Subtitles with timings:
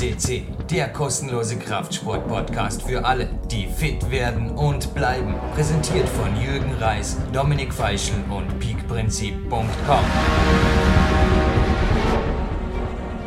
[0.00, 5.34] FSCC, der kostenlose Kraftsport-Podcast für alle, die fit werden und bleiben.
[5.54, 10.04] Präsentiert von Jürgen Reis, Dominik Feischl und peakprinzip.com.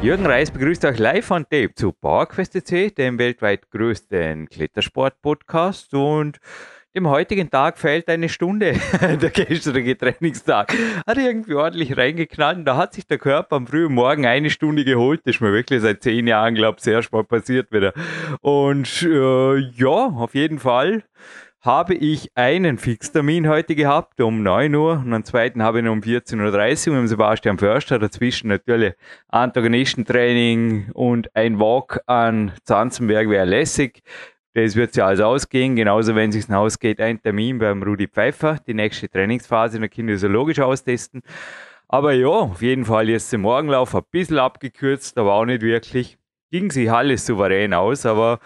[0.01, 6.39] Jürgen Reis begrüßt euch live on tape zu PowerQuest.cc, dem weltweit größten Klettersport-Podcast und
[6.95, 8.73] dem heutigen Tag fehlt eine Stunde.
[9.01, 10.73] der gestrige Trainingstag
[11.07, 14.85] hat irgendwie ordentlich reingeknallt und da hat sich der Körper am frühen Morgen eine Stunde
[14.85, 15.21] geholt.
[15.25, 17.93] Das ist mir wirklich seit zehn Jahren, glaube ich, sehr spät passiert wieder.
[18.41, 21.03] Und äh, ja, auf jeden Fall
[21.63, 26.01] habe ich einen Fixtermin heute gehabt um 9 Uhr und einen zweiten habe ich um
[26.01, 27.99] 14.30 Uhr mit Sebastian Förster.
[27.99, 28.93] Dazwischen natürlich
[29.29, 34.03] Antagonistentraining und ein Walk an Zanzenberg wäre lässig.
[34.55, 38.75] Das wird ja alles ausgehen, genauso wenn es ausgeht, ein Termin beim Rudi Pfeiffer, die
[38.75, 41.23] nächste Trainingsphase in der kinesiologisch austesten.
[41.87, 46.17] Aber ja, auf jeden Fall jetzt der Morgenlauf ein bisschen abgekürzt, aber auch nicht wirklich.
[46.51, 48.39] Ging sich alles souverän aus, aber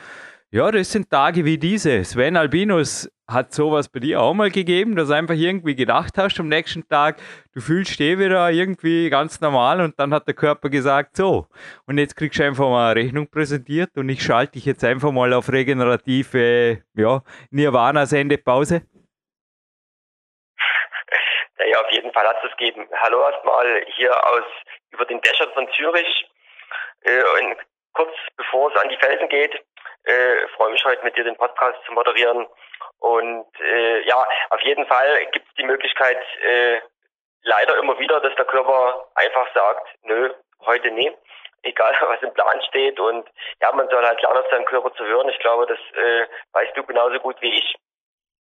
[0.58, 2.03] ja, das sind Tage wie diese.
[2.03, 6.39] Sven Albinus hat sowas bei dir auch mal gegeben, dass du einfach irgendwie gedacht hast
[6.39, 7.17] am nächsten Tag,
[7.53, 11.45] du fühlst dich wieder irgendwie ganz normal und dann hat der Körper gesagt, so,
[11.86, 15.11] und jetzt kriegst du einfach mal eine Rechnung präsentiert und ich schalte dich jetzt einfach
[15.11, 17.21] mal auf regenerative, ja,
[17.52, 18.81] Nirvana-Sendepause?
[21.69, 22.88] Ja, auf jeden Fall hat es gegeben.
[22.99, 24.45] Hallo erstmal hier aus
[24.89, 26.27] über den Dächern von Zürich.
[27.02, 27.21] Äh,
[27.94, 29.53] kurz bevor es an die Felsen geht,
[30.08, 32.47] äh, freue mich heute mit dir den Podcast zu moderieren.
[33.00, 36.81] Und äh, ja, auf jeden Fall gibt es die Möglichkeit, äh,
[37.44, 40.33] leider immer wieder, dass der Körper einfach sagt, nö,
[40.66, 41.11] heute nie,
[41.64, 42.99] egal was im Plan steht.
[42.99, 43.27] Und
[43.61, 45.30] ja, man soll halt lernen, auf seinen Körper zu hören.
[45.30, 47.75] Ich glaube, das äh, weißt du genauso gut wie ich.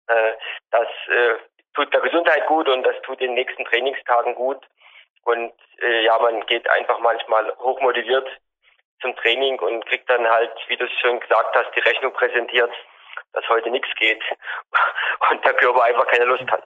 [0.08, 0.34] Äh,
[0.72, 1.36] das äh,
[1.74, 4.66] tut der Gesundheit gut und das tut den nächsten Trainingstagen gut.
[5.24, 8.28] Und äh, ja, man geht einfach manchmal hochmotiviert
[9.02, 12.72] zum Training und kriegt dann halt, wie du es schon gesagt hast, die Rechnung präsentiert,
[13.34, 14.22] dass heute nichts geht
[15.32, 16.64] und der Körper einfach keine Lust hat.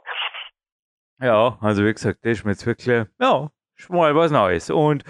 [1.22, 2.88] Ja, also wie gesagt, das ist mir jetzt wirklich,
[3.19, 4.69] ja, schon mal was Neues.
[4.69, 5.03] Und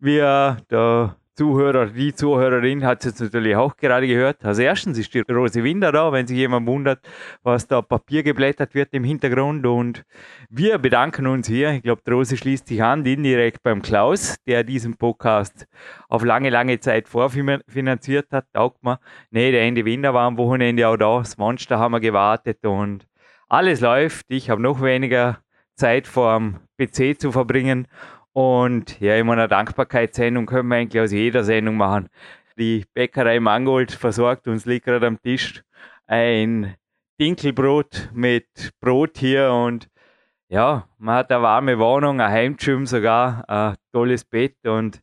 [0.00, 4.44] wir, der Zuhörer, die Zuhörerin hat es jetzt natürlich auch gerade gehört.
[4.44, 7.00] Als erstens ist die Rose Winder da, wenn sich jemand wundert,
[7.42, 9.64] was da Papier geblättert wird im Hintergrund.
[9.64, 10.04] Und
[10.50, 11.70] wir bedanken uns hier.
[11.70, 15.66] Ich glaube, Rose schließt sich an, indirekt beim Klaus, der diesen Podcast
[16.10, 18.44] auf lange, lange Zeit vorfinanziert hat.
[18.52, 19.00] Taugt mir.
[19.30, 21.18] Nee, der Ende Winder war am Wochenende auch da.
[21.20, 23.06] Das Monster haben wir gewartet und
[23.48, 24.26] alles läuft.
[24.28, 25.38] Ich habe noch weniger
[25.76, 27.88] Zeit vor dem PC zu verbringen
[28.32, 32.08] und ja, in meiner Dankbarkeitssendung können wir eigentlich aus jeder Sendung machen.
[32.58, 35.62] Die Bäckerei Mangold versorgt uns, liegt gerade am Tisch
[36.06, 36.74] ein
[37.20, 39.88] Dinkelbrot mit Brot hier und
[40.48, 45.00] ja, man hat eine warme Wohnung, ein Heimgym sogar, ein tolles Bett und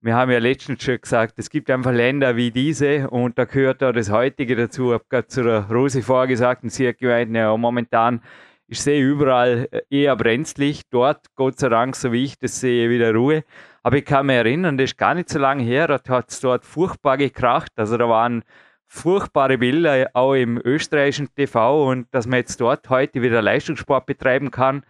[0.00, 3.82] wir haben ja letztens schon gesagt, es gibt einfach Länder wie diese und da gehört
[3.82, 4.88] da das heutige dazu.
[4.88, 8.22] Ich habe gerade zu der Rose vorgesagt und sie hat gemeint, ja, momentan
[8.68, 10.82] ich sehe überall äh, eher brenzlig.
[10.90, 13.42] Dort, Gott sei Dank, so wie ich das sehe, wieder Ruhe.
[13.82, 16.40] Aber ich kann mich erinnern, das ist gar nicht so lange her, da hat es
[16.40, 17.72] dort furchtbar gekracht.
[17.76, 18.44] Also da waren
[18.86, 21.88] furchtbare Bilder, auch im österreichischen TV.
[21.88, 24.84] Und dass man jetzt dort heute wieder Leistungssport betreiben kann,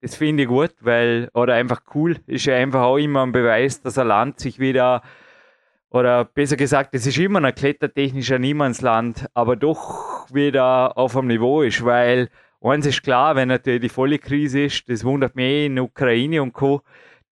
[0.00, 3.80] das finde ich gut, weil, oder einfach cool, ist ja einfach auch immer ein Beweis,
[3.80, 5.00] dass ein Land sich wieder,
[5.88, 11.62] oder besser gesagt, es ist immer ein klettertechnischer Niemandsland, aber doch wieder auf einem Niveau
[11.62, 12.28] ist, weil
[12.64, 15.84] Eins ist klar, wenn natürlich die volle Krise ist, das wundert mich eh in der
[15.84, 16.80] Ukraine und Co.,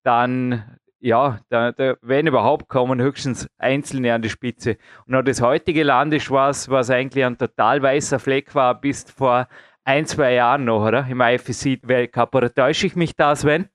[0.05, 4.77] dann, ja, da, da wenn überhaupt kommen höchstens Einzelne an die Spitze.
[5.07, 9.11] Und auch das heutige Land ist was, was eigentlich ein total weißer Fleck war bis
[9.11, 9.47] vor
[9.85, 11.07] ein, zwei Jahren noch, oder?
[11.09, 12.35] Im IFSC-Weltcup.
[12.35, 13.71] Oder täusche ich mich da, Sven?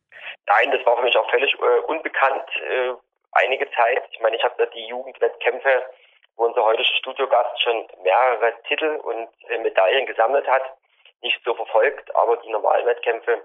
[0.45, 2.45] Nein, das war für mich auch völlig äh, unbekannt.
[2.69, 2.93] Äh,
[3.31, 5.83] einige Zeit, ich meine, ich habe da die Jugendwettkämpfe,
[6.35, 10.63] wo unser heutiger Studiogast schon mehrere Titel und äh, Medaillen gesammelt hat
[11.21, 13.41] nicht so verfolgt, aber die normalen Wettkämpfe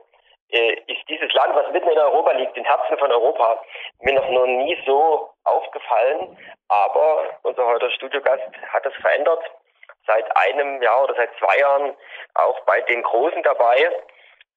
[0.52, 3.62] äh, ist dieses Land, was mitten in Europa liegt, im Herzen von Europa,
[4.00, 6.36] mir noch, noch nie so aufgefallen.
[6.68, 9.42] Aber unser heutiger Studiogast hat das verändert.
[10.06, 11.96] Seit einem Jahr oder seit zwei Jahren
[12.34, 13.90] auch bei den Großen dabei.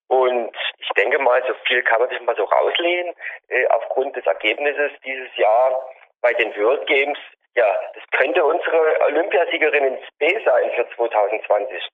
[0.08, 3.14] Und ich denke mal, so viel kann man sich mal so rauslehnen.
[3.48, 5.90] Äh, aufgrund des Ergebnisses dieses Jahr
[6.22, 7.18] bei den World Games,
[7.56, 11.88] ja, das könnte unsere Olympiasiegerin in Space sein für 2020.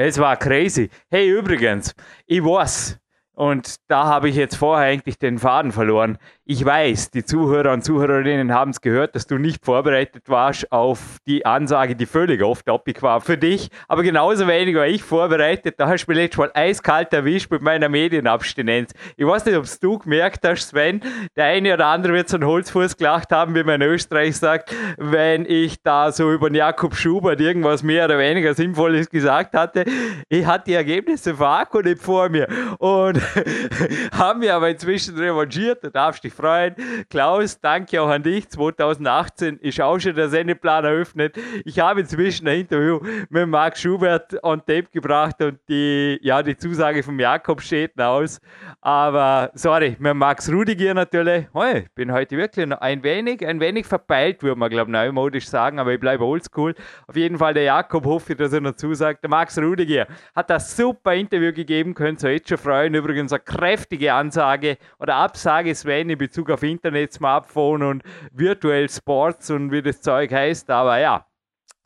[0.00, 0.90] Es war crazy.
[1.10, 1.92] Hey, übrigens,
[2.26, 3.00] ich weiß,
[3.32, 6.18] und da habe ich jetzt vorher eigentlich den Faden verloren.
[6.50, 11.18] Ich weiß, die Zuhörer und Zuhörerinnen haben es gehört, dass du nicht vorbereitet warst auf
[11.26, 13.68] die Ansage, die völlig off-topic war für dich.
[13.86, 15.74] Aber genauso wenig war ich vorbereitet.
[15.76, 18.92] Da hast du mich letztes Mal eiskalt erwischt mit meiner Medienabstinenz.
[19.18, 21.02] Ich weiß nicht, ob du gemerkt hast, Sven.
[21.36, 24.74] Der eine oder andere wird so einen Holzfuß gelacht haben, wie man in Österreich sagt,
[24.96, 29.84] wenn ich da so über den Jakob Schubert irgendwas mehr oder weniger Sinnvolles gesagt hatte.
[30.30, 32.48] Ich hatte die Ergebnisse von Akku nicht vor mir
[32.78, 33.20] und
[34.12, 35.84] haben mir aber inzwischen revanchiert.
[35.84, 36.74] Du darfst dich freuen.
[37.10, 38.48] Klaus, danke auch an dich.
[38.48, 41.36] 2018 ist auch schon der Sendeplan eröffnet.
[41.64, 46.56] Ich habe inzwischen ein Interview mit Marc Schubert on Tape gebracht und die, ja, die
[46.56, 48.40] Zusage von Jakob steht aus.
[48.80, 51.46] Aber sorry, mit Max Rudiger natürlich.
[51.52, 55.48] Oh, ich bin heute wirklich ein wenig, ein wenig verpeilt, würde man, glaube ich, neumodisch
[55.48, 56.74] sagen, aber ich bleibe oldschool.
[57.06, 59.22] Auf jeden Fall der Jakob hoffe ich, dass er noch zusagt.
[59.22, 62.94] Der Max Rudiger hat das super Interview gegeben, könnt ihr euch jetzt schon freuen.
[62.94, 68.02] Übrigens eine kräftige Ansage oder Absage Sven in Bezug auf Internet, Smartphone und
[68.32, 70.68] Virtual Sports und wie das Zeug heißt.
[70.68, 71.24] Aber ja,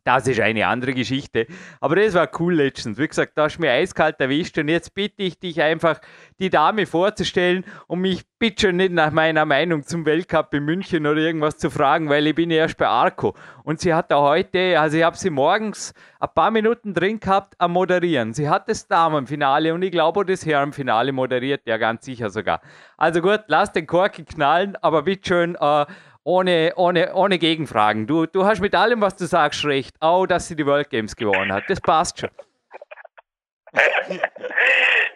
[0.04, 1.46] das ist eine andere Geschichte.
[1.80, 2.98] Aber das war cool letztens.
[2.98, 6.00] Wie gesagt, da hast du mir eiskalt erwischt und jetzt bitte ich dich einfach,
[6.40, 11.20] die Dame vorzustellen und mich bitte nicht nach meiner Meinung zum Weltcup in München oder
[11.20, 13.34] irgendwas zu fragen, weil ich bin erst bei Arco.
[13.62, 17.54] Und sie hat da heute, also ich habe sie morgens ein paar Minuten drin gehabt
[17.58, 18.34] am Moderieren.
[18.34, 22.60] Sie hat das Damenfinale und ich glaube das Herrenfinale moderiert, ja ganz sicher sogar.
[22.96, 25.86] Also gut, lass den Korken knallen, aber bitte schön, äh,
[26.24, 28.06] ohne, ohne, ohne Gegenfragen.
[28.06, 29.94] Du, du hast mit allem, was du sagst, recht.
[30.00, 31.64] Auch, dass sie die World Games gewonnen hat.
[31.68, 32.30] Das passt schon.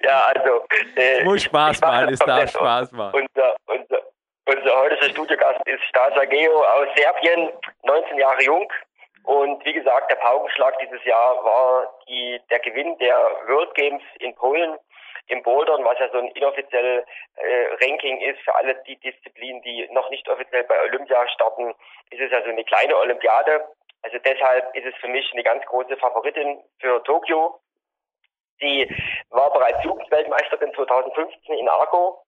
[0.03, 0.65] ja, also.
[0.97, 3.15] Äh, Muss Spaß machen, es darf Spaß machen.
[3.15, 4.03] Unser, unser,
[4.47, 7.51] unser heutiger Studiogast ist Stasa Geo aus Serbien,
[7.85, 8.73] 19 Jahre jung.
[9.25, 13.17] Und wie gesagt, der Paukenschlag dieses Jahr war die, der Gewinn der
[13.49, 14.77] World Games in Polen
[15.29, 17.05] im Bouldern, was ja so ein inoffizielles
[17.37, 21.75] äh, Ranking ist für alle die Disziplinen, die noch nicht offiziell bei Olympia starten,
[22.11, 23.67] ist es also eine kleine Olympiade.
[24.03, 27.61] Also deshalb ist es für mich eine ganz große Favoritin für Tokio.
[28.61, 28.89] Sie
[29.31, 32.23] war bereits Jugendweltmeisterin 2015 in Argo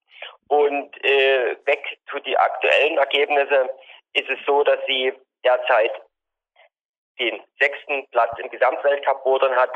[0.49, 3.71] und äh, weg zu die aktuellen Ergebnisse
[4.15, 5.13] ist es so, dass sie
[5.45, 5.93] derzeit
[7.19, 9.73] den sechsten Platz im Gesamtweltcup bouldern hat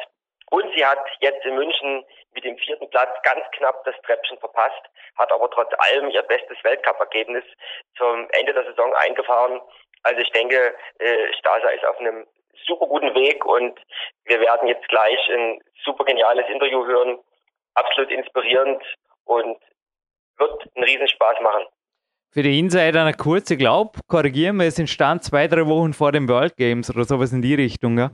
[0.53, 2.05] und sie hat jetzt in München
[2.35, 4.83] mit dem vierten Platz ganz knapp das Treppchen verpasst,
[5.17, 7.45] hat aber trotz allem ihr bestes Weltcup-Ergebnis
[7.97, 9.63] zum Ende der Saison eingefahren.
[10.03, 12.27] Also ich denke, äh, Stasa ist auf einem
[12.67, 13.81] super guten Weg und
[14.25, 17.19] wir werden jetzt gleich ein super geniales Interview hören,
[17.73, 18.83] absolut inspirierend
[19.25, 19.57] und
[20.37, 21.65] wird einen Riesenspaß machen.
[22.31, 26.29] Für die Insider eine kurze Glaub, korrigieren wir, es entstand zwei, drei Wochen vor den
[26.29, 28.11] World Games oder sowas in die Richtung, ja?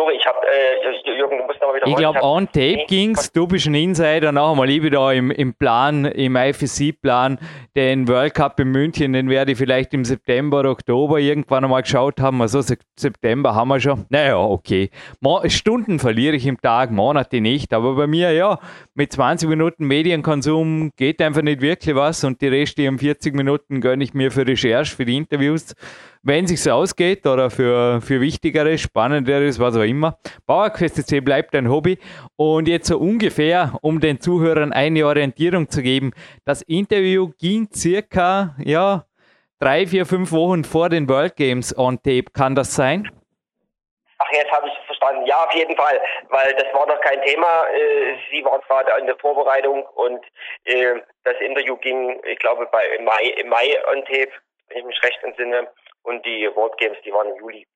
[0.00, 1.46] Sorry, ich habe, äh, Jürgen, du
[1.84, 3.32] Ich glaube, on tape ging's.
[3.32, 4.32] Du bist ein Insider.
[4.32, 7.38] Noch einmal, ich bin da im, im Plan, im IFSC-Plan,
[7.74, 12.20] den World Cup in München, den werde ich vielleicht im September, Oktober irgendwann einmal geschaut
[12.20, 12.42] haben.
[12.42, 14.06] Also September haben wir schon.
[14.08, 14.90] Naja, okay.
[15.46, 17.72] Stunden verliere ich im Tag, Monate nicht.
[17.72, 18.58] Aber bei mir, ja,
[18.94, 24.04] mit 20 Minuten Medienkonsum geht einfach nicht wirklich was und die restlichen 40 Minuten gönne
[24.04, 25.74] ich mir für Recherche, für die Interviews
[26.22, 30.18] wenn es sich ausgeht oder für, für wichtigeres, spannenderes, was auch immer.
[30.46, 31.98] Bauerquest C bleibt ein Hobby.
[32.36, 36.12] Und jetzt so ungefähr, um den Zuhörern eine Orientierung zu geben,
[36.44, 39.04] das Interview ging circa, ja,
[39.58, 42.30] drei, vier, fünf Wochen vor den World Games on Tape.
[42.32, 43.10] Kann das sein?
[44.18, 45.26] Ach, jetzt habe ich es verstanden.
[45.26, 45.98] Ja, auf jeden Fall,
[46.28, 47.64] weil das war noch kein Thema.
[47.68, 50.22] Äh, Sie waren gerade in der Vorbereitung und
[50.64, 54.30] äh, das Interview ging, ich glaube, bei im Mai, im Mai on Tape,
[54.68, 55.68] wenn ich mich recht entsinne
[56.02, 57.66] und die World Games, die waren im Juli.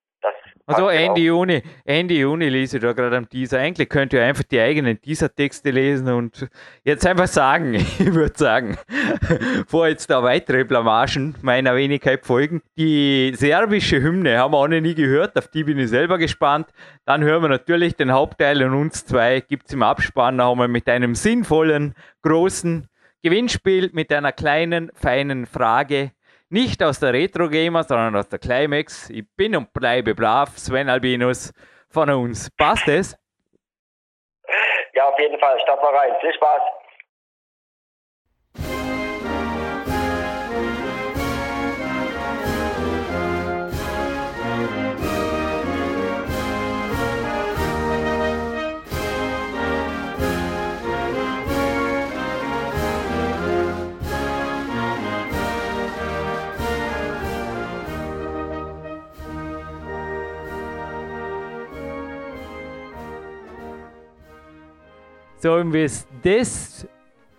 [0.67, 1.37] Also Ende genau.
[1.41, 3.59] Juni, Ende Juni lese ich da gerade am Teaser.
[3.59, 6.49] Eigentlich könnt ihr einfach die eigenen Teaser-Texte lesen und
[6.85, 8.79] jetzt einfach sagen, ich würde sagen,
[9.67, 12.63] vor jetzt da weitere Blamagen meiner Wenigkeit folgen.
[12.79, 16.69] Die serbische Hymne haben wir auch noch nie gehört, auf die bin ich selber gespannt.
[17.05, 20.69] Dann hören wir natürlich den Hauptteil und uns zwei gibt es im Abspann noch einmal
[20.69, 22.89] mit einem sinnvollen, großen
[23.23, 26.13] Gewinnspiel mit einer kleinen, feinen Frage
[26.51, 29.11] nicht aus der Retro Gamer, sondern aus der Climax.
[29.11, 31.53] Ich bin und bleibe brav, Sven Albinus
[31.91, 32.51] von uns.
[32.57, 33.17] Passt es?
[34.95, 35.59] Ja, auf jeden Fall.
[35.61, 36.13] Start mal rein.
[36.21, 36.63] Viel Spaß.
[65.45, 66.87] Sollen with this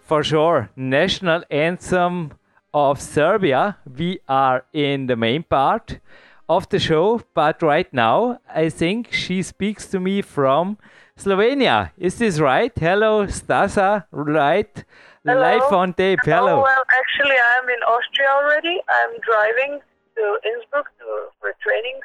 [0.04, 2.32] for sure, national anthem
[2.72, 3.78] of Serbia.
[3.98, 6.00] We are in the main part
[6.48, 10.78] of the show, but right now I think she speaks to me from
[11.18, 11.92] Slovenia.
[11.98, 12.72] Is this right?
[12.78, 14.84] Hello, Stasa, right?
[15.26, 15.42] Hello.
[15.42, 16.20] Live on tape.
[16.24, 16.60] Hello.
[16.60, 18.78] Oh, well, actually, I'm in Austria already.
[18.88, 19.80] I'm driving
[20.16, 21.06] to Innsbruck to,
[21.42, 22.00] for training.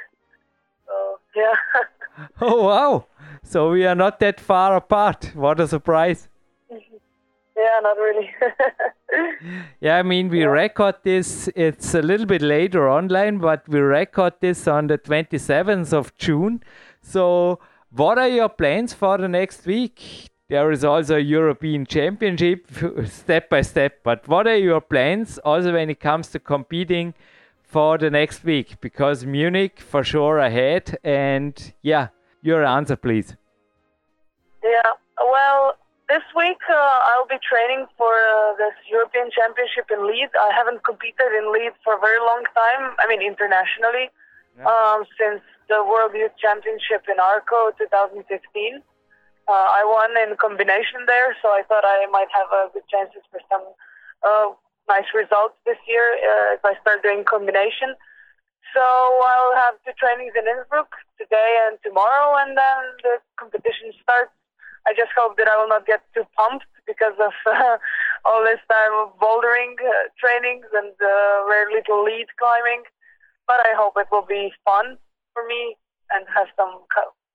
[0.86, 1.56] So, yeah.
[2.40, 3.04] oh, wow.
[3.42, 5.32] So we are not that far apart.
[5.34, 6.28] What a surprise.
[6.70, 8.30] yeah, not really.
[9.80, 10.46] yeah, I mean, we Yeah.
[10.46, 15.92] record this, it's a little bit later online, but we record this on the 27th
[15.92, 16.62] of June.
[17.02, 17.58] So,
[17.90, 20.30] what are your plans for the next week?
[20.48, 22.66] There is also a European Championship
[23.06, 27.14] step by step, but what are your plans also when it comes to competing
[27.62, 28.80] for the next week?
[28.80, 32.08] Because Munich for sure ahead, and yeah,
[32.42, 33.36] your answer, please.
[34.62, 34.92] yeah.
[35.20, 35.76] Well,
[36.08, 40.32] this week uh, I'll be training for uh, this European Championship in Leeds.
[40.34, 42.96] I haven't competed in Leeds for a very long time.
[42.98, 44.10] I mean, internationally,
[44.58, 44.66] Yeah.
[44.66, 48.82] um, since the World Youth Championship in Arco 2015.
[49.48, 53.22] Uh, I won in combination there, so I thought I might have a good chances
[53.30, 53.62] for some
[54.26, 54.46] uh,
[54.88, 57.94] nice results this year uh, if I start doing combination.
[58.74, 64.30] So I'll have two trainings in Innsbruck today and tomorrow, and then the competition starts.
[64.86, 67.76] I just hope that I will not get too pumped because of uh,
[68.24, 72.82] all this time of bouldering uh, trainings and uh, very little lead climbing.
[73.46, 74.96] But I hope it will be fun
[75.34, 75.76] for me
[76.10, 76.86] and have some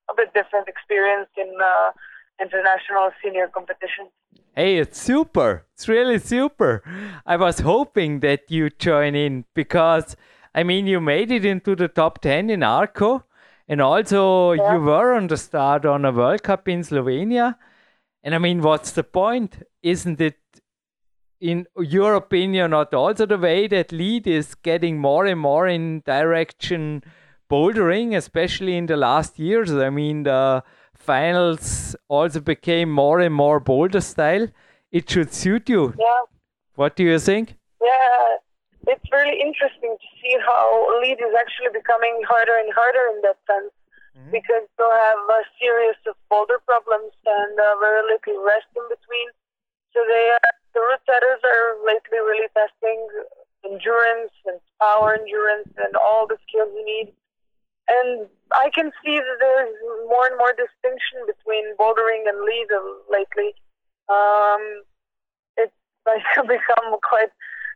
[0.09, 1.91] a bit different experience in uh,
[2.41, 4.11] international senior competitions.
[4.55, 5.65] Hey, it's super.
[5.73, 6.83] It's really super.
[7.25, 10.15] I was hoping that you join in because,
[10.55, 13.25] I mean, you made it into the top 10 in Arco
[13.67, 14.73] and also Yeah.
[14.73, 17.55] you were on the start on a World Cup in Slovenia.
[18.23, 19.61] And I mean, what's the point?
[19.83, 20.37] Isn't it,
[21.41, 26.01] in your opinion, not also the way that lead is getting more and more in
[26.05, 27.03] direction
[27.49, 29.71] bouldering, especially in the last years?
[29.73, 30.63] I mean, the
[30.95, 34.47] finals also became more and more boulder style.
[34.91, 35.93] It should suit you.
[35.99, 36.23] Yeah.
[36.75, 37.55] What do you think?
[37.81, 38.37] Yeah,
[38.87, 40.65] it's really interesting to see how
[41.01, 43.73] lead is actually becoming harder and harder in that sense
[44.31, 49.27] because you have a series of boulder problems and uh, very little rest in between.
[49.91, 52.99] So they are, the route setters are lately really testing
[53.67, 57.07] endurance and power endurance and all the skills you need.
[57.87, 59.75] And I can see that there's
[60.07, 62.69] more and more distinction between bouldering and lead
[63.11, 63.51] lately.
[64.07, 64.63] Um,
[65.59, 65.75] it's
[66.07, 67.35] like become quite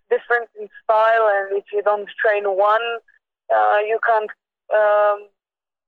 [0.10, 2.88] different in style, and if you don't train one,
[3.54, 4.32] uh, you can't.
[4.70, 5.28] Um,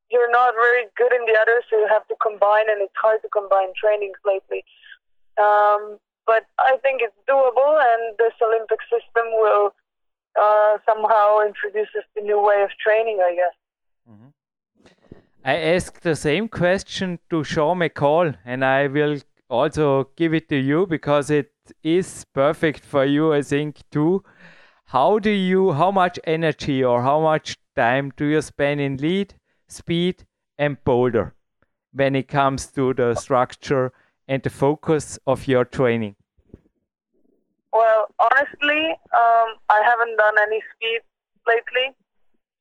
[0.09, 3.21] you're not very good in the other, so you have to combine, and it's hard
[3.21, 4.65] to combine trainings lately.
[5.39, 9.73] Um, but I think it's doable, and this Olympic system will
[10.39, 13.55] uh, somehow introduce us new way of training, I guess.
[15.43, 19.17] I asked the same question to Sean McColl, and I will
[19.49, 21.51] also give it to you because it
[21.83, 24.23] is perfect for you, I think, too.
[24.85, 29.35] How do you, how much energy or how much time do you spend in lead,
[29.67, 30.25] speed,
[30.57, 31.33] and boulder
[31.93, 33.91] when it comes to the structure
[34.27, 36.15] and the focus of your training?
[37.73, 41.01] Well, honestly, um, I haven't done any speed
[41.47, 41.95] lately,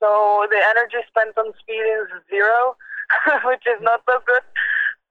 [0.01, 2.77] so the energy spent on speed is zero,
[3.45, 4.43] which is not so good.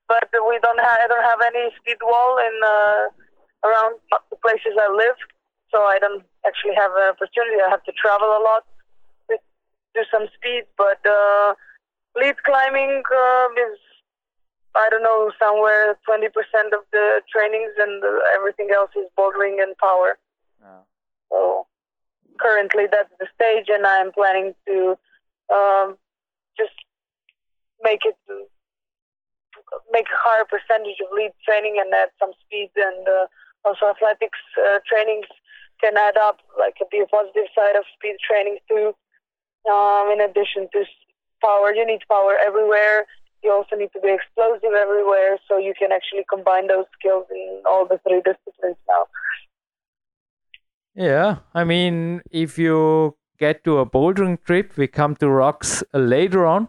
[0.08, 3.04] But we don't have I don't have any speed wall in uh,
[3.64, 4.00] around
[4.30, 5.20] the places I live,
[5.72, 7.62] so I don't actually have an opportunity.
[7.62, 8.64] I have to travel a lot
[9.30, 9.38] to
[9.96, 11.54] do some speed, but uh,
[12.16, 13.78] lead climbing uh, is
[14.76, 16.30] I don't know, somewhere 20%
[16.78, 18.04] of the trainings and
[18.36, 20.18] everything else is bouldering and power.
[21.32, 21.66] So
[22.40, 24.98] currently that's the stage, and I'm planning to
[25.52, 25.98] um,
[26.58, 26.74] just
[27.84, 28.16] make it
[29.92, 33.26] make a higher percentage of lead training and add some speed and uh,
[33.66, 35.28] also athletics uh, trainings
[35.82, 38.94] can add up, like be a positive side of speed training too.
[39.70, 40.86] Um, in addition to
[41.42, 43.06] power, you need power everywhere.
[43.44, 47.62] You also need to be explosive everywhere, so you can actually combine those skills in
[47.66, 49.06] all the three disciplines now.
[50.96, 56.46] Yeah, I mean, if you get to a bouldering trip, we come to rocks later
[56.46, 56.68] on,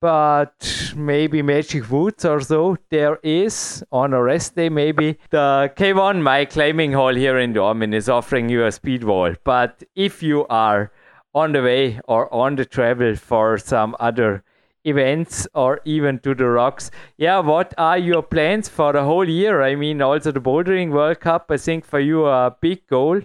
[0.00, 6.22] but maybe Magic Woods or so, there is on a rest day, maybe the K1
[6.22, 9.34] My Climbing Hall here in Dornbirn is offering you a speed wall.
[9.44, 10.90] But if you are
[11.34, 14.42] on the way or on the travel for some other
[14.84, 16.90] events or even to the rocks.
[17.16, 19.62] Yeah, what are your plans for the whole year?
[19.62, 23.20] I mean, also the Bouldering World Cup, I think for you a big goal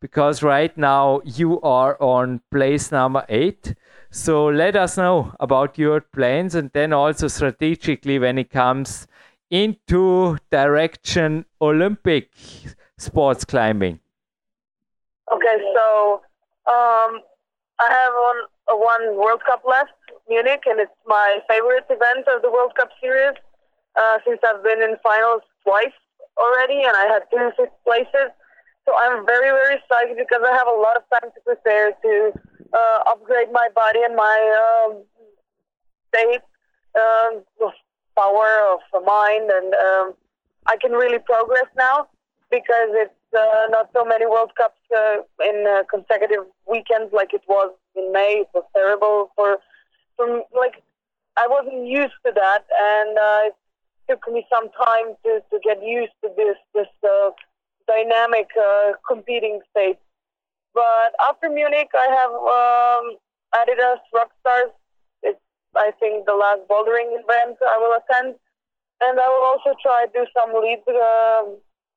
[0.00, 3.74] because right now you are on place number eight.
[4.10, 9.06] So let us know about your plans and then also strategically when it comes
[9.50, 12.30] into direction Olympic
[12.98, 14.00] sports climbing.
[15.32, 16.22] Okay, so
[16.66, 17.22] um,
[17.78, 19.92] I have one, uh, one World Cup left,
[20.28, 23.36] Munich, and it's my favorite event of the World Cup series
[23.94, 25.94] uh, since I've been in finals twice
[26.36, 28.34] already, and I had two fifth places.
[28.90, 32.32] So I'm very, very excited because I have a lot of time to prepare to
[32.72, 35.04] uh, upgrade my body and my um,
[36.08, 36.42] state
[36.98, 37.44] um,
[38.16, 40.14] power of mind, and um,
[40.66, 42.08] I can really progress now
[42.50, 47.42] because it's uh, not so many World Cups uh, in uh, consecutive weekends like it
[47.46, 48.42] was in May.
[48.42, 49.58] It was terrible for,
[50.16, 50.82] from like
[51.36, 53.54] I wasn't used to that, and uh, it
[54.08, 57.30] took me some time to, to get used to this this uh,
[57.90, 59.98] dynamic uh, competing state.
[60.74, 63.04] But after Munich, I have um,
[63.58, 64.72] Adidas Rockstars.
[65.22, 65.42] It's
[65.76, 68.36] I think the last bouldering event I will attend,
[69.02, 71.42] and I will also try to do some lead uh,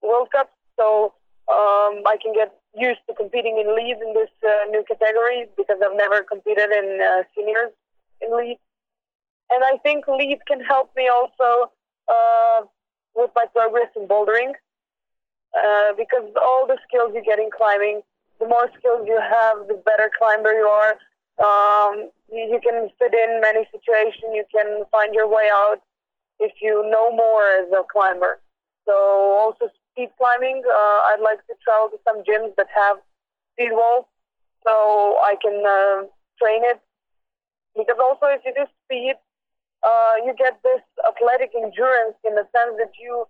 [0.01, 0.57] World Cups.
[0.79, 1.13] So
[1.51, 5.77] um, I can get used to competing in lead in this uh, new category because
[5.83, 7.71] I've never competed in uh, seniors
[8.21, 8.57] in lead.
[9.51, 11.71] And I think lead can help me also
[12.09, 12.65] uh,
[13.15, 14.53] with my progress in bouldering
[15.53, 18.01] uh, because all the skills you get in climbing,
[18.39, 20.97] the more skills you have, the better climber you are.
[21.39, 24.33] Um, you, you can fit in many situations.
[24.33, 25.81] You can find your way out
[26.39, 28.39] if you know more as a climber.
[28.85, 30.61] So also speed climbing.
[30.65, 32.97] Uh, I'd like to travel to some gyms that have
[33.53, 34.05] speed walls
[34.65, 36.07] so I can uh,
[36.41, 36.81] train it.
[37.75, 39.15] Because also, if you do speed,
[39.83, 43.25] uh, you get this athletic endurance in the sense that you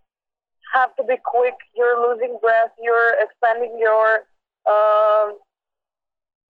[0.74, 1.56] have to be quick.
[1.76, 2.74] You're losing breath.
[2.82, 4.26] You're expanding your
[4.66, 5.32] uh,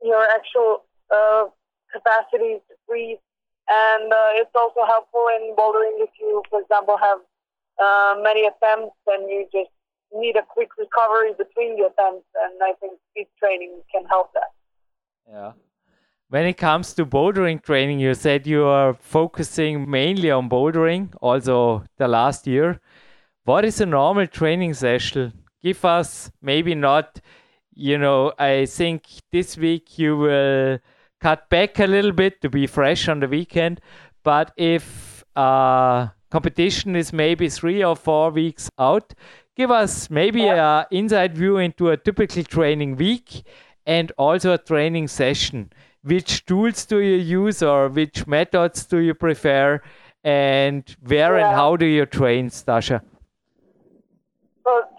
[0.02, 1.46] your actual uh,
[1.92, 3.22] capacity to breathe,
[3.70, 7.20] and uh, it's also helpful in bouldering if you, for example, have
[7.82, 9.72] uh, many attempts and you just
[10.14, 14.52] need a quick recovery between the attempts, and I think speed training can help that.
[15.28, 15.52] Yeah.
[16.30, 21.84] When it comes to bouldering training, you said you are focusing mainly on bouldering, also
[21.98, 22.80] the last year.
[23.46, 25.34] What is a normal training session?
[25.62, 27.20] Give us maybe not,
[27.74, 29.04] you know, I think
[29.34, 30.80] this week you will
[31.20, 33.82] cut back a little bit to be fresh on the weekend,
[34.24, 39.14] but if uh, competition is maybe three or four weeks out,
[39.58, 43.44] give us maybe a inside view into a typical training week
[43.86, 45.70] and also a training session.
[46.02, 49.82] Which tools do you use or which methods do you prefer
[50.24, 51.48] and where yeah.
[51.48, 53.02] and how do you train, Stasha?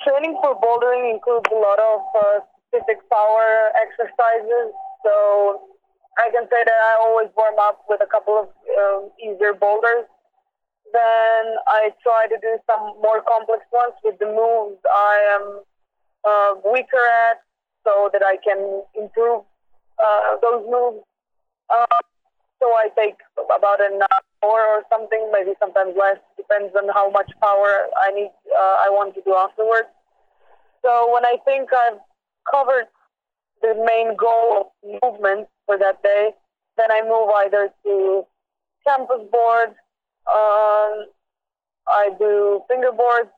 [0.05, 2.39] Training for bouldering includes a lot of uh,
[2.69, 4.71] specific power exercises.
[5.03, 5.65] So
[6.21, 10.05] I can say that I always warm up with a couple of um, easier boulders
[10.95, 15.45] then I try to do some more complex ones with the moves I am
[16.23, 17.43] uh, weaker at
[17.83, 19.43] so that I can improve
[19.99, 21.03] uh, those moves.
[21.69, 21.99] Uh,
[22.63, 27.31] so I take about an hour or something, maybe sometimes less, depends on how much
[27.43, 29.91] power I need, uh, I want to do afterwards.
[30.85, 31.99] So when I think I've
[32.51, 32.89] covered
[33.63, 36.31] the main goal of movement for that day,
[36.77, 38.27] then I move either to
[38.87, 39.75] campus board
[40.27, 41.13] um,
[41.87, 43.33] I do fingerboards,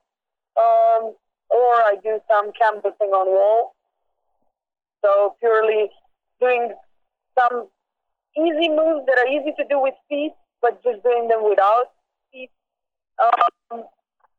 [0.56, 1.14] um,
[1.50, 3.74] or I do some campusing on wall.
[5.04, 5.90] So purely
[6.40, 6.74] doing
[7.38, 7.68] some
[8.36, 10.32] easy moves that are easy to do with feet,
[10.62, 11.90] but just doing them without
[12.32, 12.50] feet.
[13.18, 13.84] Um,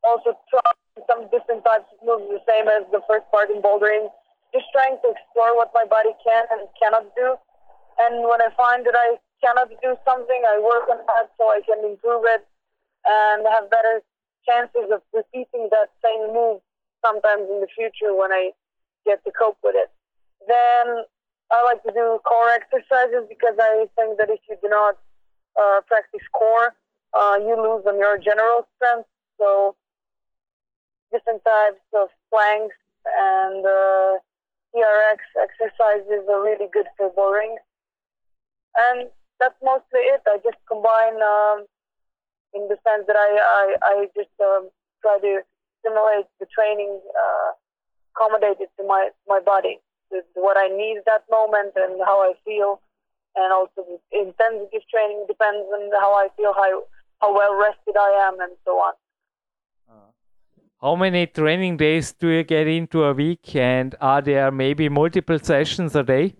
[0.03, 0.86] also trying
[1.17, 4.05] some different types of moves, the same as the first part in bouldering.
[4.53, 7.35] Just trying to explore what my body can and cannot do.
[7.97, 11.65] And when I find that I cannot do something, I work on that so I
[11.65, 12.45] can improve it
[13.09, 14.05] and have better
[14.45, 16.61] chances of repeating that same move
[17.03, 18.53] sometimes in the future when I
[19.05, 19.89] get to cope with it.
[20.47, 21.03] Then
[21.51, 24.95] I like to do core exercises because I think that if you do not
[25.59, 26.75] uh, practice core,
[27.17, 29.09] uh, you lose on your general strength.
[29.39, 29.75] So
[31.11, 34.19] different types of planks and uh,
[34.75, 37.55] TRX exercises are really good for boring.
[38.89, 40.21] And that's mostly it.
[40.27, 41.65] I just combine um,
[42.53, 44.69] in the sense that I I, I just um,
[45.01, 45.41] try to
[45.85, 47.49] simulate the training, uh,
[48.13, 49.79] accommodate it to my my body,
[50.33, 52.81] what I need that moment and how I feel,
[53.35, 56.83] and also the intensity of training depends on how I feel, how
[57.21, 58.93] how well rested I am, and so on.
[60.79, 65.39] How many training days do you get into a week, and are there maybe multiple
[65.41, 66.35] sessions a day?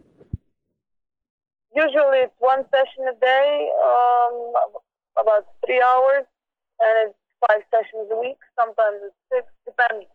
[1.73, 4.53] Usually, it's one session a day, um,
[5.17, 6.29] about three hours,
[6.85, 7.17] and it's
[7.49, 8.37] five sessions a week.
[8.53, 10.05] Sometimes it's six, depends.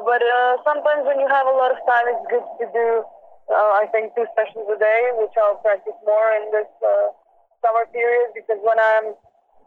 [0.00, 3.04] But uh, sometimes when you have a lot of time, it's good to do,
[3.52, 7.12] uh, I think, two sessions a day, which I'll practice more in this uh,
[7.60, 9.12] summer period because when I'm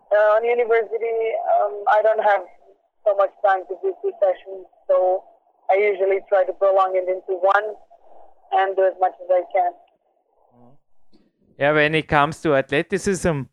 [0.09, 2.49] uh, on university, um, I don't have
[3.05, 4.65] so much time to do two sessions.
[4.87, 5.23] So
[5.69, 7.75] I usually try to prolong it into one
[8.51, 9.71] and do as much as I can.
[11.57, 13.43] Yeah, when it comes to athleticism,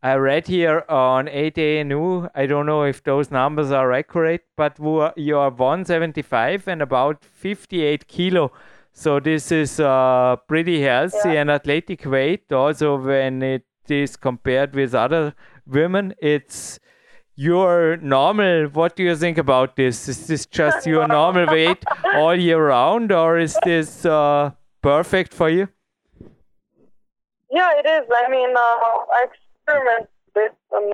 [0.00, 4.78] I read here on 8a.nu, I don't know if those numbers are accurate, but
[5.16, 8.52] you are 175 and about 58 kilo.
[8.92, 11.40] So this is uh, pretty healthy yeah.
[11.40, 12.52] and athletic weight.
[12.52, 15.34] Also, when it is compared with other
[15.66, 16.78] women, it's
[17.38, 18.66] your normal.
[18.66, 20.08] What do you think about this?
[20.08, 24.50] Is this just your normal weight all year round, or is this uh,
[24.82, 25.68] perfect for you?
[27.48, 28.08] Yeah, it is.
[28.10, 30.90] I mean, uh, I experiment with some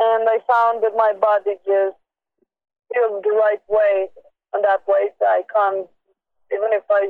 [0.00, 1.96] and I found that my body just
[2.94, 4.08] feels the right way
[4.54, 5.12] on that weight.
[5.20, 5.86] I can't,
[6.50, 7.02] even if I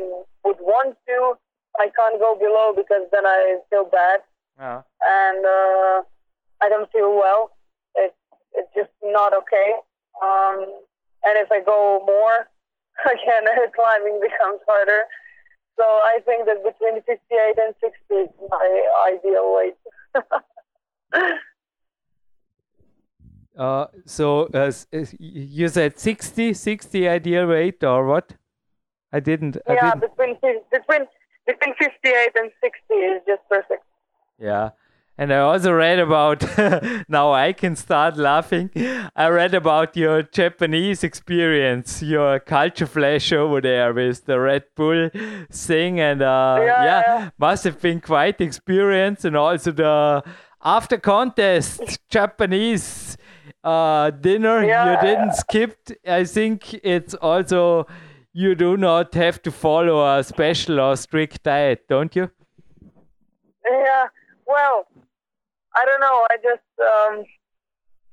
[0.45, 1.35] would want to,
[1.79, 4.21] I can't go below because then I feel bad.
[4.59, 4.83] Yeah.
[5.07, 6.03] And uh,
[6.61, 7.53] I don't feel well.
[7.95, 8.15] It's,
[8.55, 9.73] it's just not okay.
[10.23, 10.65] Um,
[11.25, 12.49] and if I go more,
[13.07, 15.03] again, climbing becomes harder.
[15.77, 18.69] So I think that between 58 and 60 is my
[19.13, 19.77] ideal weight.
[23.59, 24.73] uh, so uh,
[25.21, 28.35] you said 60, 60 ideal weight or what?
[29.13, 29.57] I didn't.
[29.69, 30.17] I yeah, didn't.
[30.17, 30.37] between
[30.71, 31.07] between
[31.47, 33.85] between 58 and 60 is just perfect.
[34.39, 34.71] Yeah.
[35.21, 36.45] And I also read about,
[37.09, 38.71] now I can start laughing.
[39.17, 45.11] I read about your Japanese experience, your culture flash over there with the Red Bull
[45.51, 45.99] thing.
[45.99, 49.25] And uh, yeah, yeah, yeah, must have been quite experience.
[49.25, 50.23] And also the
[50.63, 53.17] after contest Japanese
[53.65, 55.77] uh, dinner yeah, you didn't skip.
[56.07, 57.89] I think it's also,
[58.33, 62.31] you do not have to follow a special or strict diet, don't you?
[63.69, 64.07] Yeah,
[64.47, 64.87] well,
[65.79, 66.27] I don't know.
[66.27, 67.15] I just um,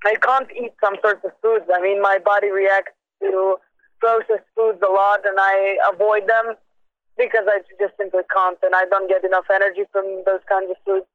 [0.06, 1.66] I can't eat some sorts of foods.
[1.74, 3.58] I mean, my body reacts to
[4.00, 6.54] processed foods a lot, and I avoid them
[7.18, 10.78] because I just simply can't, and I don't get enough energy from those kinds of
[10.86, 11.08] foods.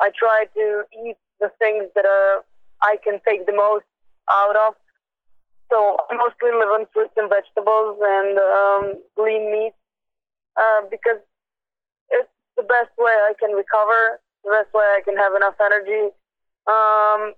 [0.00, 2.44] I try to eat the things that are
[2.82, 3.88] I can take the most
[4.28, 4.74] out of.
[5.72, 8.84] So I mostly live on fruits and vegetables and um,
[9.16, 9.74] lean meat
[10.60, 11.24] uh, because
[12.10, 16.14] it's the best way I can recover the best way I can have enough energy.
[16.70, 17.34] Um,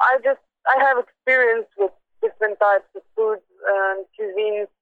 [0.00, 1.92] I just I have experience with
[2.24, 4.72] different types of foods and cuisines,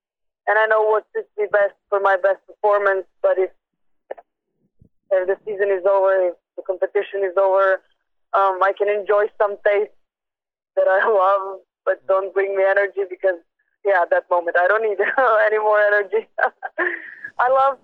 [0.47, 3.05] and I know what suits me best for my best performance.
[3.21, 3.51] But if
[5.11, 7.83] if the season is over, if the competition is over,
[8.31, 9.99] um, I can enjoy some tastes
[10.77, 13.43] that I love, but don't bring me energy because
[13.85, 15.03] yeah, at that moment I don't need
[15.51, 16.31] any more energy.
[17.43, 17.79] I love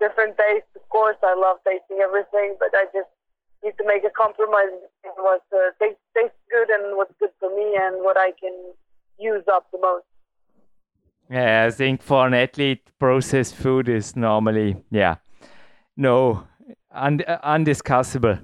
[0.00, 0.68] different tastes.
[0.74, 3.08] Of course, I love tasting everything, but I just
[3.62, 4.72] need to make a compromise
[5.04, 8.54] in what uh, tastes, tastes good and what's good for me and what I can
[9.18, 10.04] use up the most.
[11.30, 15.16] Yeah, I think for an athlete, processed food is normally, yeah,
[15.96, 16.48] no,
[16.90, 18.40] un- undiscussable.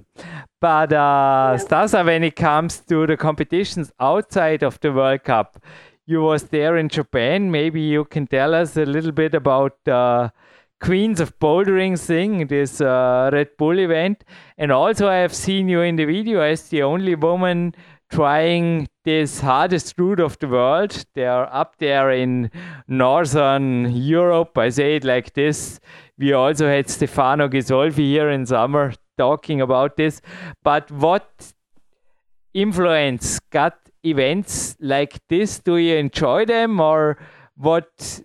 [0.61, 1.57] But uh, yeah.
[1.57, 5.61] Stasa, when it comes to the competitions outside of the World Cup,
[6.05, 7.51] you was there in Japan.
[7.51, 10.29] Maybe you can tell us a little bit about uh,
[10.79, 14.23] Queens of Bouldering thing, this uh, Red Bull event.
[14.57, 17.73] And also, I have seen you in the video as the only woman
[18.09, 21.05] trying this hardest route of the world.
[21.15, 22.51] They're up there in
[22.87, 24.57] northern Europe.
[24.57, 25.79] I say it like this.
[26.17, 30.21] We also had Stefano Ghisolfi here in summer talking about this.
[30.63, 31.53] But what
[32.53, 35.59] influence got events like this?
[35.59, 37.17] Do you enjoy them or?
[37.57, 38.21] What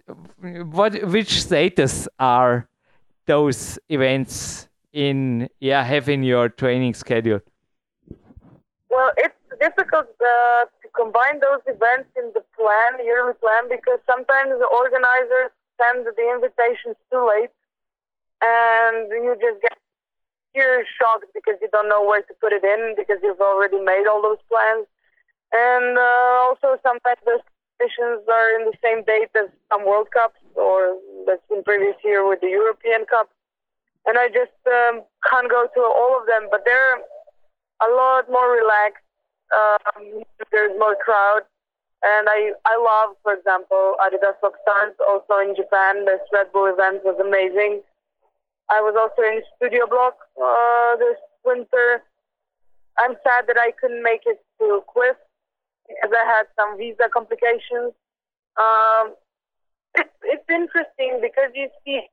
[0.73, 2.69] what which status are
[3.27, 7.41] those events in yeah have in your training schedule?
[8.91, 14.51] Well it's difficult uh, to combine those events in the plan yearly plan because sometimes
[14.59, 17.51] the organizers send the invitations too late
[18.43, 19.79] and you just get
[20.55, 24.05] you're shocked because you don't know where to put it in because you've already made
[24.07, 24.87] all those plans.
[25.53, 27.41] And uh, also sometimes there's
[27.83, 32.27] competitions are in the same date as some World Cups, or that's in previous year
[32.29, 33.29] with the European Cup.
[34.07, 36.49] and I just um, can't go to all of them.
[36.51, 39.05] But they're a lot more relaxed.
[39.55, 41.43] Um, there's more crowd,
[42.03, 44.95] and I I love, for example, Adidas Rockstars.
[45.09, 47.83] Also in Japan, this Red Bull event was amazing.
[48.71, 52.03] I was also in Studio Block uh, this winter.
[52.99, 55.17] I'm sad that I couldn't make it to because
[56.23, 57.93] I had some visa complications.
[58.55, 59.15] Um,
[59.95, 62.07] it's it's interesting because you see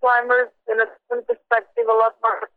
[0.00, 2.50] climbers in a different perspective, a lot more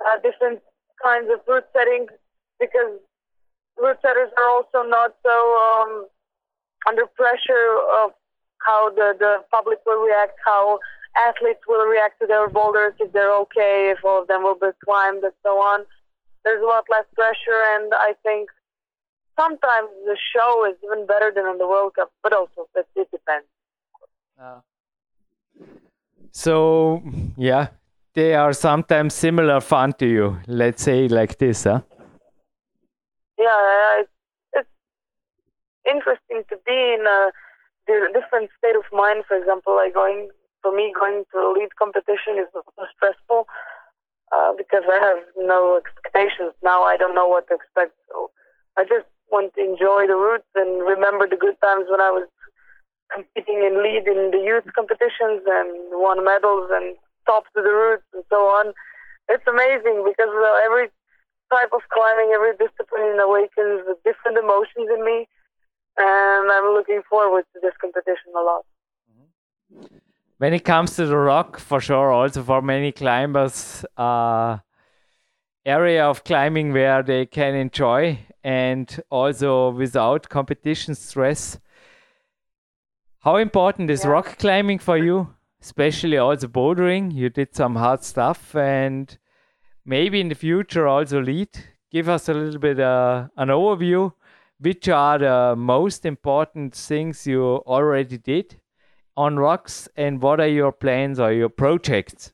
[0.00, 0.60] uh, different
[1.02, 2.10] kinds of route settings
[2.58, 2.96] because
[3.76, 6.06] route setters are also not so um,
[6.88, 7.68] under pressure
[8.02, 8.12] of
[8.58, 10.78] how the, the public will react, how
[11.28, 14.72] athletes will react to their boulders, if they're okay, if all of them will be
[14.84, 15.84] climbed, and so on.
[16.44, 18.48] There's a lot less pressure, and I think
[19.38, 23.10] sometimes the show is even better than in the World Cup, but also it, it
[23.10, 23.46] depends.
[24.40, 24.60] Uh,
[26.32, 27.02] so,
[27.36, 27.68] yeah,
[28.14, 30.38] they are sometimes similar fun to you.
[30.46, 31.82] Let's say like this, huh?
[33.38, 34.10] Yeah, it's,
[34.52, 34.68] it's
[35.88, 37.30] interesting to be in a
[37.86, 39.24] different state of mind.
[39.28, 40.28] For example, like going
[40.62, 42.48] for me, going to a lead competition is
[42.96, 43.46] stressful
[44.34, 46.52] uh, because I have no expectations.
[46.62, 47.92] Now I don't know what to expect.
[48.08, 48.30] So
[48.76, 52.28] I just want to enjoy the roots and remember the good times when I was
[53.12, 58.06] competing in lead in the youth competitions and won medals and top to the roots
[58.12, 58.72] and so on.
[59.28, 60.88] It's amazing because uh, every
[61.52, 65.28] type of climbing, every discipline awakens different emotions in me,
[65.96, 68.64] and I'm looking forward to this competition a lot.
[70.38, 74.58] When it comes to the rock, for sure, also for many climbers, uh,
[75.66, 81.58] area of climbing where they can enjoy and also without competition stress
[83.24, 84.10] how important is yeah.
[84.10, 85.28] rock climbing for you?
[85.62, 87.10] Especially also bouldering.
[87.10, 89.16] You did some hard stuff and
[89.86, 91.48] maybe in the future also lead.
[91.90, 94.12] Give us a little bit uh, an overview.
[94.60, 98.60] Which are the most important things you already did
[99.16, 102.32] on rocks and what are your plans or your projects?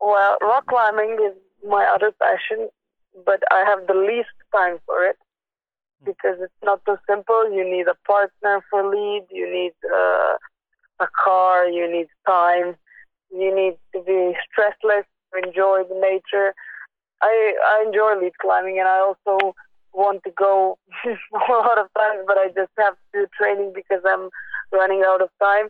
[0.00, 2.68] Well, rock climbing is my other passion,
[3.24, 5.16] but I have the least time for it
[6.04, 7.50] because it's not so simple.
[7.52, 9.26] You need a partner for lead.
[9.30, 10.36] You need uh,
[11.00, 11.66] a car.
[11.68, 12.76] You need time.
[13.30, 15.04] You need to be stressless
[15.36, 16.54] enjoy the nature.
[17.20, 19.54] I I enjoy lead climbing, and I also
[19.92, 24.02] want to go a lot of times, but I just have to do training because
[24.06, 24.30] I'm
[24.72, 25.68] running out of time.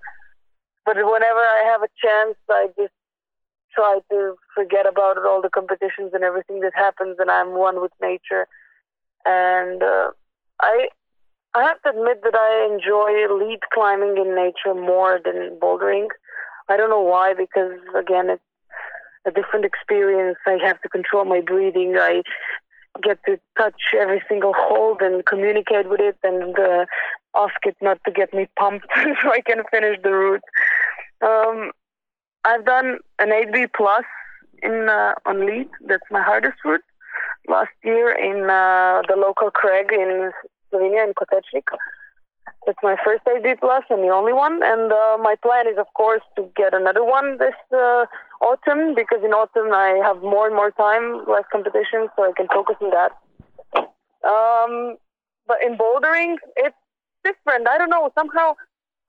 [0.84, 2.92] But whenever I have a chance, I just
[3.74, 7.80] try to forget about it, all the competitions and everything that happens, and I'm one
[7.80, 8.46] with nature
[9.28, 10.10] and uh,
[10.60, 10.88] I
[11.54, 16.08] I have to admit that I enjoy lead climbing in nature more than bouldering.
[16.68, 18.42] I don't know why, because again, it's
[19.26, 20.38] a different experience.
[20.46, 21.96] I have to control my breathing.
[21.98, 22.22] I
[23.02, 26.84] get to touch every single hold and communicate with it and uh,
[27.36, 28.86] ask it not to get me pumped
[29.22, 30.44] so I can finish the route.
[31.22, 31.72] Um,
[32.44, 34.04] I've done an 8B plus
[34.62, 35.68] in uh, on lead.
[35.86, 36.84] That's my hardest route
[37.48, 40.30] last year in uh, the local crag in
[40.70, 41.68] Slovenia in Kotečnik.
[42.66, 44.60] It's my first AD plus and the only one.
[44.62, 48.04] And uh, my plan is, of course, to get another one this uh,
[48.42, 52.46] autumn because in autumn I have more and more time, less competition, so I can
[52.48, 53.12] focus on that.
[54.26, 54.96] Um,
[55.46, 56.76] but in bouldering, it's
[57.24, 57.68] different.
[57.68, 58.10] I don't know.
[58.14, 58.54] Somehow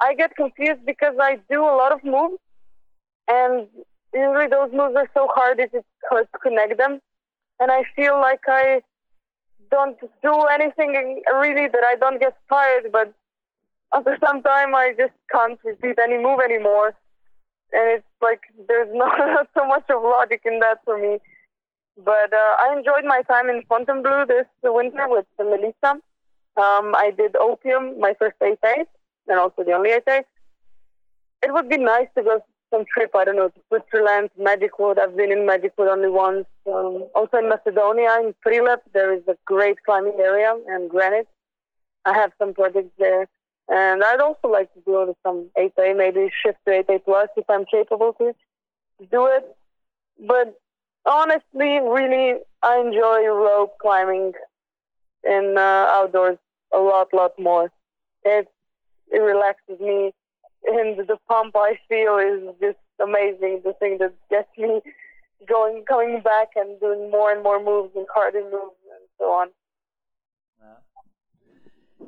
[0.01, 2.39] I get confused because I do a lot of moves,
[3.29, 3.67] and
[4.13, 5.73] usually those moves are so hard it's
[6.09, 6.99] hard to connect them
[7.59, 8.81] and I feel like I
[9.69, 13.13] don't do anything really that I don't get tired, but
[13.93, 16.93] after some time I just can't repeat any move anymore.
[17.71, 21.19] And it's like there's not so much of logic in that for me.
[21.97, 25.99] But uh, I enjoyed my time in Fontainebleau this winter with Melissa.
[26.55, 28.85] Um, I did Opium, my first eight days,
[29.27, 30.23] and also the only eight days.
[31.43, 34.99] It would be nice to go some trip, I don't know, to Switzerland, Magic Wood.
[34.99, 36.45] I've been in Magic Wood only once.
[36.67, 41.27] Um, also in Macedonia, in Prilep, there is a great climbing area and granite.
[42.05, 43.27] I have some projects there.
[43.67, 47.65] And I'd also like to do some 8A, maybe shift to 8A plus if I'm
[47.65, 48.33] capable to
[49.11, 49.55] do it.
[50.27, 50.59] But
[51.05, 54.33] honestly, really, I enjoy rope climbing
[55.23, 56.37] in uh, outdoors
[56.73, 57.71] a lot, lot more.
[58.23, 58.47] It,
[59.11, 60.13] it relaxes me
[60.65, 63.61] and the pump I feel is just amazing.
[63.63, 64.81] The thing that gets me
[65.47, 69.49] going, coming back and doing more and more moves and harder moves and so on.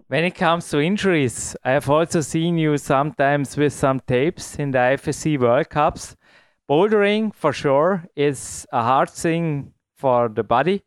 [0.08, 4.72] When it comes to injuries, I have also seen you sometimes with some tapes in
[4.72, 6.16] the IFSC World Cups.
[6.70, 10.84] bouldering for sure is a hard thing for the body.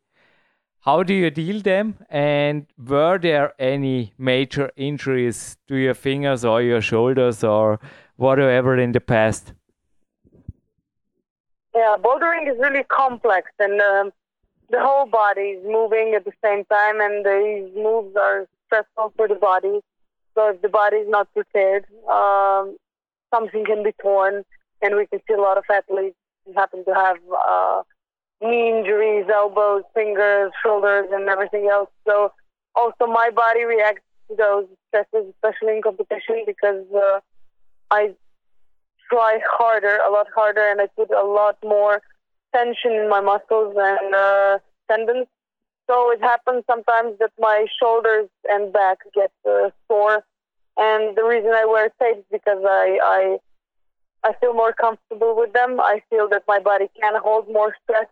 [0.84, 1.96] How do you deal them?
[2.10, 7.80] And were there any major injuries to your fingers or your shoulders or
[8.16, 9.54] whatever in the past?
[11.74, 14.12] Yeah, bouldering is really complex, and um,
[14.68, 19.26] the whole body is moving at the same time, and these moves are stressful for
[19.26, 19.80] the body.
[20.34, 22.76] So if the body is not prepared, um,
[23.32, 24.44] something can be torn,
[24.82, 26.16] and we can see a lot of athletes
[26.54, 27.16] happen to have
[27.48, 27.82] uh,
[28.44, 31.90] knee injuries, elbows, fingers, shoulders, and everything else.
[32.06, 32.32] So
[32.74, 37.20] also my body reacts to those stresses, especially in competition, because uh,
[37.90, 38.14] I
[39.10, 42.02] try harder, a lot harder, and I put a lot more
[42.54, 44.58] tension in my muscles and uh,
[44.90, 45.26] tendons.
[45.88, 50.24] So it happens sometimes that my shoulders and back get uh, sore,
[50.76, 53.38] and the reason I wear tapes is because I, I
[54.26, 55.78] I feel more comfortable with them.
[55.78, 58.06] I feel that my body can hold more stress,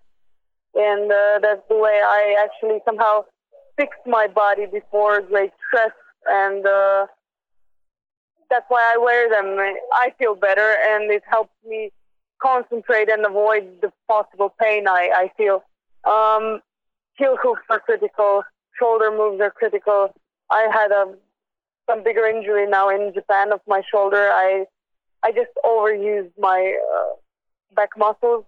[0.75, 3.25] and uh, that's the way I actually somehow
[3.77, 5.93] fix my body before great stress,
[6.27, 7.07] and uh,
[8.51, 9.57] that's why I wear them.
[9.95, 11.91] I feel better, and it helps me
[12.41, 15.63] concentrate and avoid the possible pain I, I feel.
[16.05, 16.61] Um,
[17.17, 18.43] heel hooks are critical.
[18.79, 20.13] Shoulder moves are critical.
[20.51, 21.15] I had a
[21.89, 24.31] some bigger injury now in Japan of my shoulder.
[24.31, 24.67] I
[25.23, 27.15] I just overused my uh,
[27.75, 28.45] back muscles,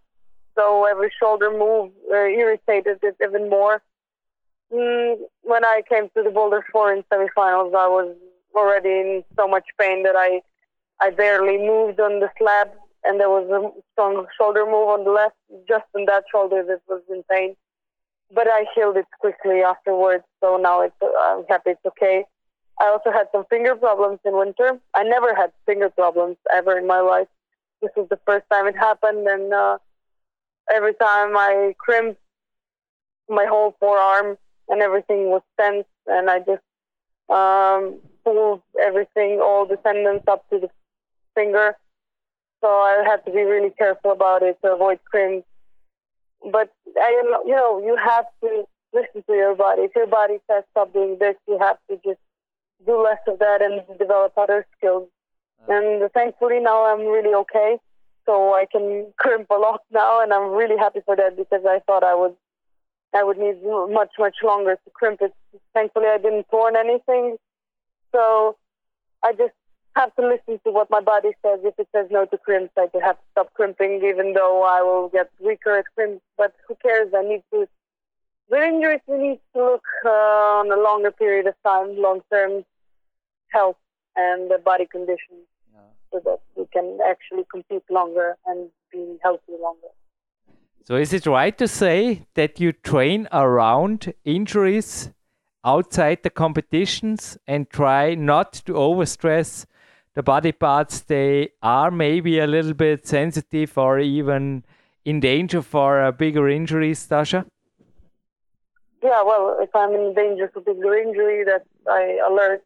[0.56, 3.82] so every shoulder move uh, irritated it even more.
[4.72, 8.14] Mm, when I came to the Boulder Four in semifinals, I was
[8.54, 10.40] already in so much pain that I
[11.00, 12.70] I barely moved on the slab,
[13.04, 15.36] and there was a strong shoulder move on the left,
[15.68, 17.56] just in that shoulder that was in pain.
[18.32, 22.24] But I healed it quickly afterwards, so now it's I'm happy it's okay.
[22.80, 24.80] I also had some finger problems in winter.
[24.94, 27.28] I never had finger problems ever in my life.
[27.80, 29.78] This was the first time it happened, and uh,
[30.72, 32.20] every time I crimped
[33.28, 34.36] my whole forearm
[34.68, 36.62] and everything was tense, and I just
[37.28, 40.70] um, pulled everything, all the tendons up to the
[41.34, 41.76] finger.
[42.60, 45.46] So I had to be really careful about it to avoid crimps.
[46.50, 49.82] But I, you know, you have to listen to your body.
[49.82, 52.20] If your body says stop doing this, you have to just
[52.86, 55.08] do less of that and develop other skills.
[55.68, 57.78] And thankfully now I'm really okay.
[58.26, 61.80] So I can crimp a lot now, and I'm really happy for that because I
[61.86, 62.34] thought I would,
[63.14, 63.56] I would need
[63.92, 65.34] much much longer to crimp it.
[65.74, 67.36] Thankfully, I didn't torn anything,
[68.12, 68.56] so
[69.22, 69.52] I just
[69.96, 71.60] have to listen to what my body says.
[71.62, 74.82] If it says no to crimps, I just have to stop crimping, even though I
[74.82, 76.22] will get weaker at crimps.
[76.36, 77.12] But who cares?
[77.16, 77.66] I need to.
[78.50, 80.08] With injuries, we need to look uh,
[80.60, 82.64] on a longer period of time, long term
[83.48, 83.76] health
[84.16, 85.36] and the body condition.
[86.14, 89.88] So that we can actually compete longer and be healthy longer.
[90.84, 95.10] So, is it right to say that you train around injuries
[95.64, 99.66] outside the competitions and try not to overstress
[100.14, 104.62] the body parts they are maybe a little bit sensitive or even
[105.04, 107.44] in danger for a bigger injury, Stasa?
[109.02, 112.62] Yeah, well, if I'm in danger for bigger injury, that I alert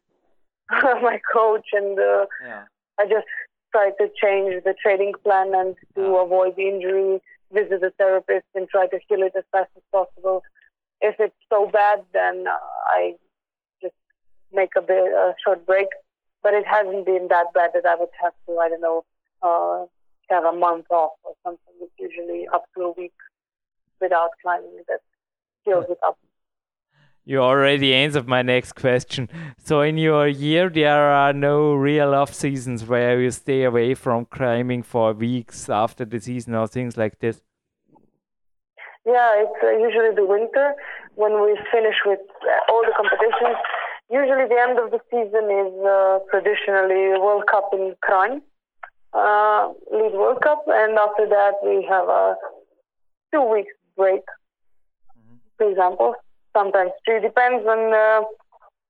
[1.01, 2.63] my coach and uh, yeah.
[2.99, 3.27] I just
[3.71, 6.23] try to change the training plan and to yeah.
[6.23, 10.43] avoid injury, visit the therapist and try to heal it as fast as possible
[11.01, 13.15] if it's so bad, then I
[13.81, 13.95] just
[14.51, 15.87] make a bit a short break.
[16.41, 19.03] But it hasn't been that bad that I would have to, I don't know,
[19.41, 19.85] uh,
[20.29, 21.73] have a month off or something.
[21.81, 23.13] It's usually up to a week
[23.99, 25.01] without climbing that
[25.65, 26.17] heals it up.
[27.29, 29.29] You already answered my next question.
[29.63, 34.25] So, in your year, there are no real off seasons where you stay away from
[34.25, 37.43] climbing for weeks after the season or things like this.
[39.05, 40.73] Yeah, it's uh, usually the winter
[41.13, 43.57] when we finish with uh, all the competitions.
[44.09, 48.41] Usually, the end of the season is uh, traditionally World Cup in Kranj,
[49.13, 52.37] uh, lead World Cup, and after that we have a
[53.31, 54.25] two weeks break.
[55.13, 55.35] Mm-hmm.
[55.59, 56.15] For example,
[56.59, 58.25] sometimes three depends on uh,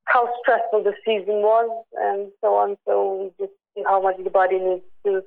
[0.05, 1.69] how stressful the season was
[2.01, 2.77] and so on.
[2.85, 5.21] So we just see how much the body needs to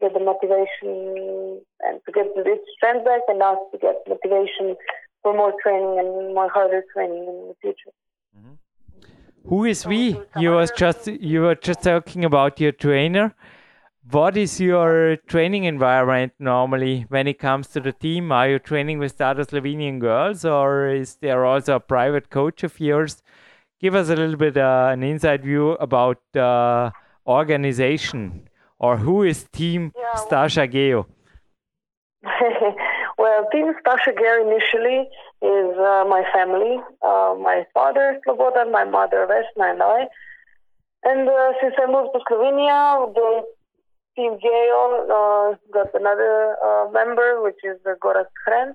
[0.00, 4.76] get the motivation and to get the strength back and us to get motivation
[5.22, 7.92] for more training and more harder training in the future.
[8.36, 8.56] Mm-hmm.
[9.48, 10.20] Who is we?
[10.36, 13.34] You was just you were just talking about your trainer.
[14.10, 18.30] What is your training environment normally when it comes to the team?
[18.30, 22.62] Are you training with the other Slovenian girls, or is there also a private coach
[22.62, 23.20] of yours?
[23.80, 26.90] Give us a little bit uh, an inside view about the uh,
[27.26, 28.48] organization
[28.78, 31.06] or who is Team yeah, Stasa Gejo?
[33.18, 35.08] well, Team Stasa Gejo initially
[35.42, 40.06] is uh, my family, uh, my father, Slobodan, my mother, Vesna, and I.
[41.02, 43.42] And uh, since I moved to Slovenia, the
[44.16, 48.74] Team Gejo uh, got another uh, member, which is uh, Gorazd Hren.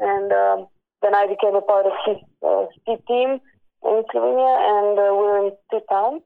[0.00, 0.66] And um,
[1.02, 2.66] then I became a part of his uh,
[3.06, 3.40] team
[3.84, 6.22] in Slovenia, and uh, we're in two towns.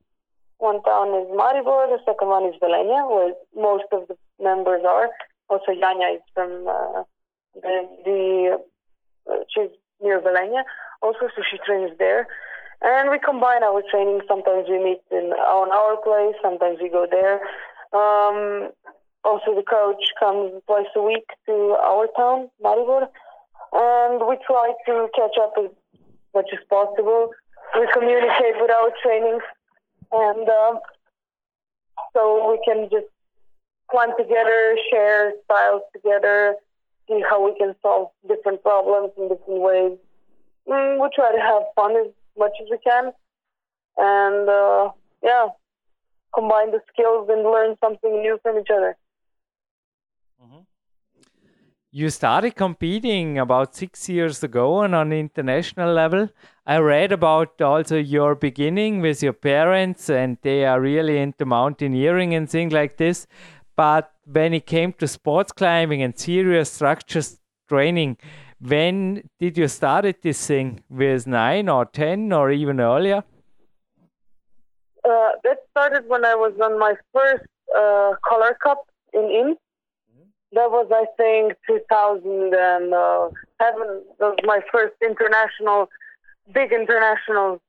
[0.59, 5.11] One town is Maribor, the second one is Velenje, where most of the members are.
[5.49, 7.03] Also, Janja is from uh,
[7.55, 8.59] the, the
[9.53, 9.71] she's
[10.03, 10.63] near Velenje,
[11.03, 12.27] also, so she trains there.
[12.83, 14.21] And we combine our training.
[14.29, 17.41] Sometimes we meet in on our place, sometimes we go there.
[17.93, 18.71] Um,
[19.25, 23.09] also, the coach comes twice a week to our town, Maribor,
[23.73, 25.71] and we try to catch up as
[26.35, 27.31] much as possible.
[27.79, 29.43] We communicate with our trainings,
[30.13, 30.79] and um,
[32.13, 33.07] so we can just
[33.91, 36.55] plan together, share styles together,
[37.09, 39.99] see how we can solve different problems in different ways.
[40.69, 43.13] Mm, we try to have fun as much as we can,
[43.97, 44.91] and uh,
[45.23, 45.49] yeah,
[46.37, 48.97] combine the skills and learn something new from each other.
[50.43, 50.61] Mm-hmm.
[51.91, 56.29] You started competing about six years ago on an international level.
[56.67, 62.35] I read about also your beginning with your parents, and they are really into mountaineering
[62.35, 63.27] and things like this.
[63.77, 68.19] But when it came to sports climbing and serious structures training,
[68.61, 70.83] when did you start this thing?
[70.91, 73.25] With nine or ten or even earlier?
[75.07, 77.45] Uh, that started when I was on my first
[77.79, 79.57] uh, Color Cup in Inn.
[80.53, 82.91] That was, I think, 2007.
[82.91, 85.89] That was my first international,
[86.53, 87.61] big international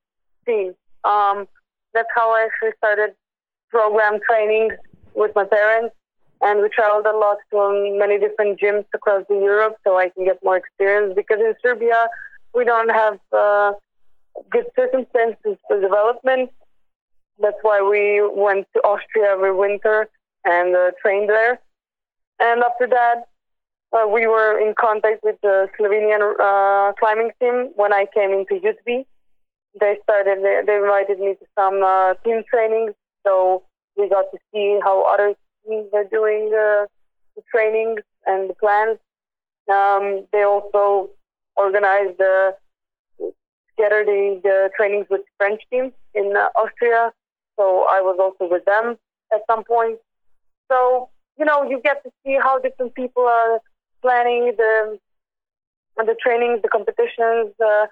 [0.46, 0.74] team.
[1.04, 1.48] Um,
[1.94, 3.14] that's how I actually started
[3.70, 4.72] program training
[5.14, 5.96] with my parents,
[6.42, 10.26] and we traveled a lot to many different gyms across the Europe so I can
[10.26, 11.14] get more experience.
[11.16, 12.08] Because in Serbia,
[12.56, 13.74] we don't have uh,
[14.50, 16.52] good circumstances for development.
[17.40, 20.10] That's why we went to Austria every winter
[20.44, 21.60] and uh, trained there.
[22.40, 23.28] And after that,
[23.94, 28.56] uh, we were in contact with the Slovenian uh, climbing team when I came into
[28.56, 29.06] UTB.
[29.80, 32.94] They started, they, invited me to some uh, team trainings.
[33.26, 33.64] So
[33.96, 35.36] we got to see how other
[35.68, 36.86] teams are doing uh,
[37.36, 38.98] the trainings and the plans.
[39.72, 41.10] Um, they also
[41.56, 42.52] organized uh,
[43.70, 47.12] together the, the trainings with French team in uh, Austria.
[47.58, 48.97] So I was also with them
[49.34, 49.99] at some point.
[50.72, 53.60] So you know, you get to see how different people are
[54.01, 54.99] planning the
[55.97, 57.88] the trainings, the competitions, uh,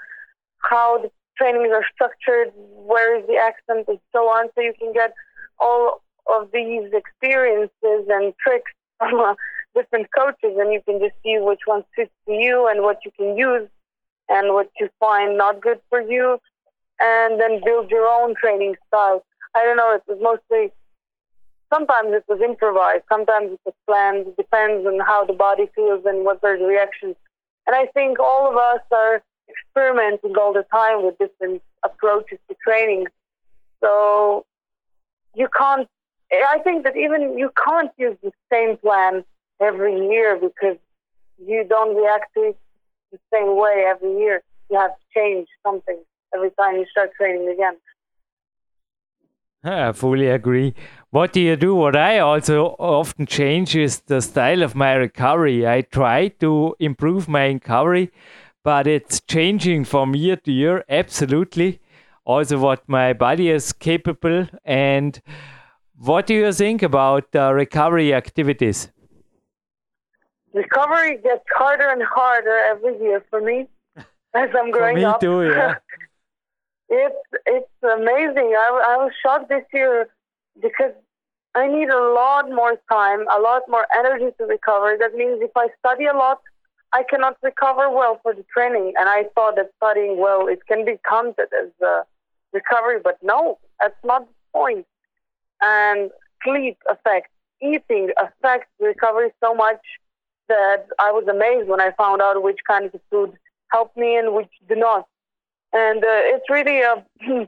[0.60, 4.50] how the trainings are structured, where is the accent, and so on.
[4.56, 5.14] So you can get
[5.60, 6.02] all
[6.34, 9.36] of these experiences and tricks from uh,
[9.76, 13.12] different coaches, and you can just see which one fits to you and what you
[13.18, 13.68] can use
[14.30, 16.40] and what you find not good for you,
[17.00, 19.24] and then build your own training style.
[19.56, 19.96] I don't know.
[19.96, 20.72] It was mostly
[21.74, 24.28] sometimes it was improvised, sometimes it was planned.
[24.28, 27.16] It depends on how the body feels and what their the reactions.
[27.68, 32.56] And I think all of us are experimenting all the time with different approaches to
[32.64, 33.08] training.
[33.84, 34.46] So
[35.36, 35.88] you can't,
[36.32, 39.24] I think that even you can't use the same plan
[39.60, 40.78] every year because
[41.38, 42.58] you don't react to it
[43.12, 44.42] the same way every year.
[44.70, 45.98] You have to change something
[46.34, 47.78] every time you start training again.
[49.66, 50.76] I fully agree.
[51.10, 51.74] What do you do?
[51.74, 55.68] What I also often change is the style of my recovery.
[55.68, 58.12] I try to improve my recovery,
[58.64, 61.80] but it's changing from year to year, absolutely.
[62.26, 64.48] Also, what my body is capable.
[64.64, 65.20] And
[65.98, 68.90] what do you think about uh, recovery activities?
[70.54, 75.20] Recovery gets harder and harder every year for me as I'm growing for me up.
[75.20, 75.76] too, yeah.
[76.90, 77.16] It's
[77.46, 78.54] it's amazing.
[78.58, 80.08] I, I was shocked this year
[80.62, 80.94] because
[81.56, 84.98] I need a lot more time, a lot more energy to recover.
[85.00, 86.42] That means if I study a lot,
[86.94, 88.94] I cannot recover well for the training.
[89.00, 92.04] And I thought that studying well it can be counted as a
[92.54, 94.86] recovery, but no, that's not the point.
[95.62, 96.12] And
[96.44, 97.32] sleep affects
[97.62, 99.82] eating affects recovery so much
[100.48, 103.34] that I was amazed when I found out which kinds of food
[103.72, 105.08] help me and which do not
[105.76, 107.06] and uh, it's really a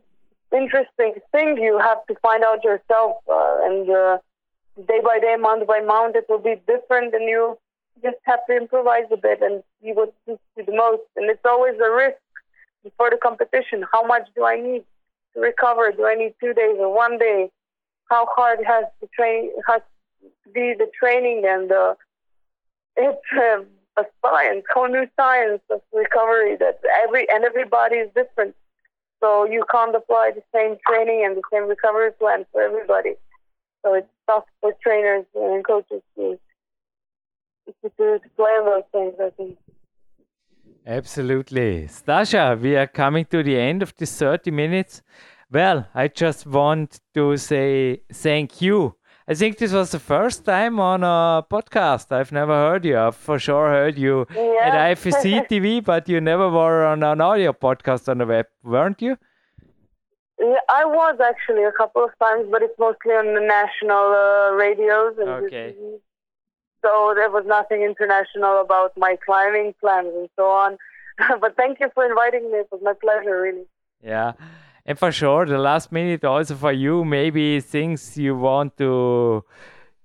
[0.56, 1.58] interesting thing.
[1.58, 4.18] You have to find out yourself, uh, and uh,
[4.88, 7.58] day by day, month by month, it will be different, and you
[8.04, 11.04] just have to improvise a bit and see what suits you the most.
[11.16, 12.20] And it's always a risk
[12.84, 13.86] before the competition.
[13.92, 14.84] How much do I need
[15.34, 15.92] to recover?
[15.92, 17.50] Do I need two days or one day?
[18.10, 19.82] How hard has the train has
[20.22, 21.96] to be the training and uh,
[22.96, 23.64] it's uh,
[23.98, 28.56] a science, whole new science of recovery that every and everybody is different.
[29.22, 33.16] So you can't apply the same training and the same recovery plan for everybody.
[33.84, 36.38] So it's tough for trainers and coaches to
[37.84, 39.14] to, to plan those things.
[39.20, 39.58] I think.
[40.86, 41.88] Absolutely.
[41.88, 45.02] Stasa, we are coming to the end of this 30 minutes.
[45.52, 48.97] Well, I just want to say thank you.
[49.30, 52.12] I think this was the first time on a podcast.
[52.14, 52.98] I've never heard you.
[52.98, 54.68] I've for sure heard you Yeah.
[54.68, 59.02] at IFSC TV, but you never were on an audio podcast on the web, weren't
[59.02, 59.18] you?
[60.40, 64.52] Yeah, I was actually a couple of times, but it's mostly on the national uh,
[64.52, 65.18] radios.
[65.18, 65.76] And Okay.
[66.86, 70.78] So there was nothing international about my climbing plans and so on.
[71.42, 72.60] but thank you for inviting me.
[72.60, 73.66] It was my pleasure, really.
[74.02, 74.34] Yeah.
[74.88, 79.44] And for sure, the last minute also for you, maybe things you want to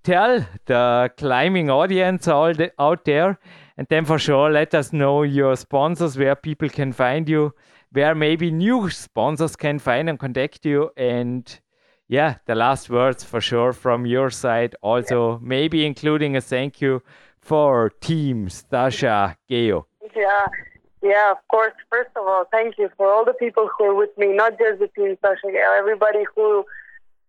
[0.02, 3.38] tell the climbing audience all the, out there.
[3.78, 7.54] And then for sure, let us know your sponsors, where people can find you,
[7.92, 10.90] where maybe new sponsors can find and contact you.
[10.96, 11.60] And
[12.08, 17.02] yeah, the last words for sure from your side, also maybe including a thank you
[17.40, 19.84] for Team Stasa Gejo.
[20.16, 20.46] Yeah,
[21.02, 21.74] yeah, of course.
[21.90, 24.78] First of all, thank you for all the people who are with me, not just
[24.78, 26.64] the team, Gejo, everybody who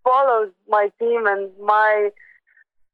[0.04, 2.10] follows my team and my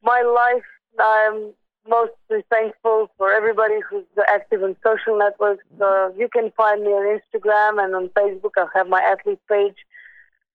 [0.01, 0.63] my life.
[0.99, 1.53] I'm
[1.87, 5.63] mostly thankful for everybody who's active on social networks.
[5.81, 8.51] Uh, you can find me on Instagram and on Facebook.
[8.57, 9.75] I have my athlete page.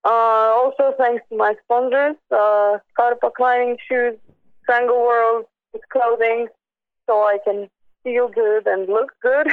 [0.04, 4.16] Uh, also, thanks to my sponsors, uh, Scarpa Climbing Shoes,
[4.66, 6.48] Triangle World, with clothing,
[7.06, 7.70] so I can
[8.04, 9.48] feel good and look good.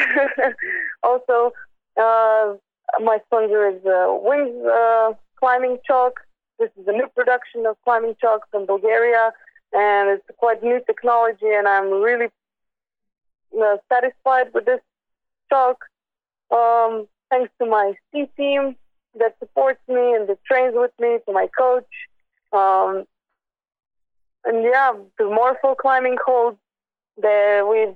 [1.04, 1.54] also,
[2.00, 2.54] uh,
[3.00, 6.20] my sponsor is uh, Wings uh, Climbing Chalk.
[6.60, 9.32] This is a new production of climbing chalk from Bulgaria,
[9.74, 12.28] and it's quite new technology, and I'm really
[13.60, 14.82] uh, satisfied with this
[15.50, 15.86] chalk.
[16.52, 18.76] Um, thanks to my C team
[19.18, 21.90] that supports me and that trains with me, to my coach.
[22.54, 23.06] Um,
[24.46, 26.58] and yeah, to Morpho Climbing Code,
[27.22, 27.96] that we've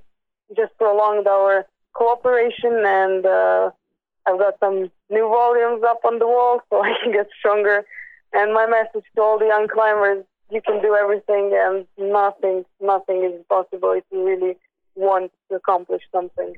[0.55, 3.71] just prolonged our cooperation and uh,
[4.27, 7.85] I've got some new volumes up on the wall so I can get stronger.
[8.33, 13.23] And my message to all the young climbers, you can do everything and nothing, nothing
[13.23, 14.57] is impossible if you really
[14.95, 16.53] want to accomplish something.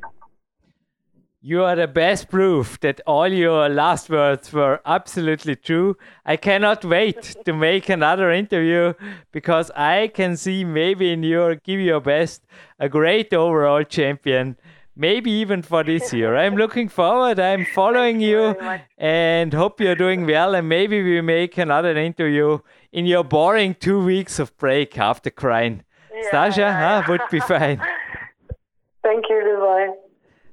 [1.40, 5.96] You are the best proof that all your last words were absolutely true.
[6.26, 8.94] I cannot wait to make another interview
[9.32, 12.44] because I can see maybe in your give your best
[12.80, 14.58] a great overall champion.
[14.96, 16.36] Maybe even for this year.
[16.36, 17.40] I'm looking forward.
[17.40, 18.82] I'm following you much.
[18.98, 20.56] and hope you're doing well.
[20.56, 22.58] And maybe we make another interview
[22.92, 25.84] in your boring two weeks of break after crying.
[26.12, 27.12] Yeah, Stasa, yeah, huh?
[27.12, 27.78] Would be fine.
[29.04, 30.07] Thank you, goodbye.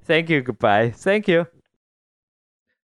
[0.07, 0.93] Thank you, goodbye.
[0.93, 1.45] Thank you.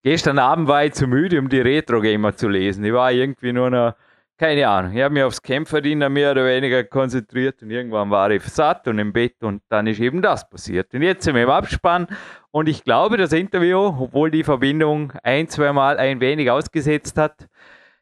[0.03, 2.85] Gestern Abend war ich zu müde, um die Retro-Gamer zu lesen.
[2.85, 3.95] Ich war irgendwie nur noch,
[4.37, 8.43] keine Ahnung, ich habe mich aufs Kämpferdiener mehr oder weniger konzentriert und irgendwann war ich
[8.43, 10.93] satt und im Bett und dann ist eben das passiert.
[10.95, 12.09] Und jetzt sind wir im Abspann
[12.51, 17.47] und ich glaube, das Interview, obwohl die Verbindung ein, zweimal ein wenig ausgesetzt hat,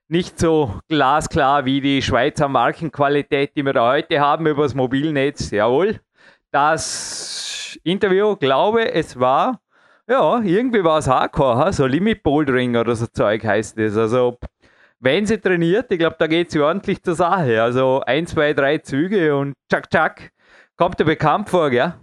[0.09, 5.51] nicht so glasklar wie die Schweizer Markenqualität, die wir da heute haben über das Mobilnetz.
[5.51, 6.01] Jawohl,
[6.51, 7.50] das
[7.85, 9.61] Interview, glaube es war,
[10.09, 11.73] ja, irgendwie war es Hardcore, ha?
[11.73, 13.97] so Limit Bouldering oder so Zeug heißt es.
[13.97, 14.39] Also,
[14.99, 17.63] wenn sie trainiert, ich glaube, da geht sie ordentlich zur Sache.
[17.63, 20.31] Also, ein, zwei, drei Züge und tschak, tschak.
[20.77, 21.95] Kommt dir bekannt vor, gell?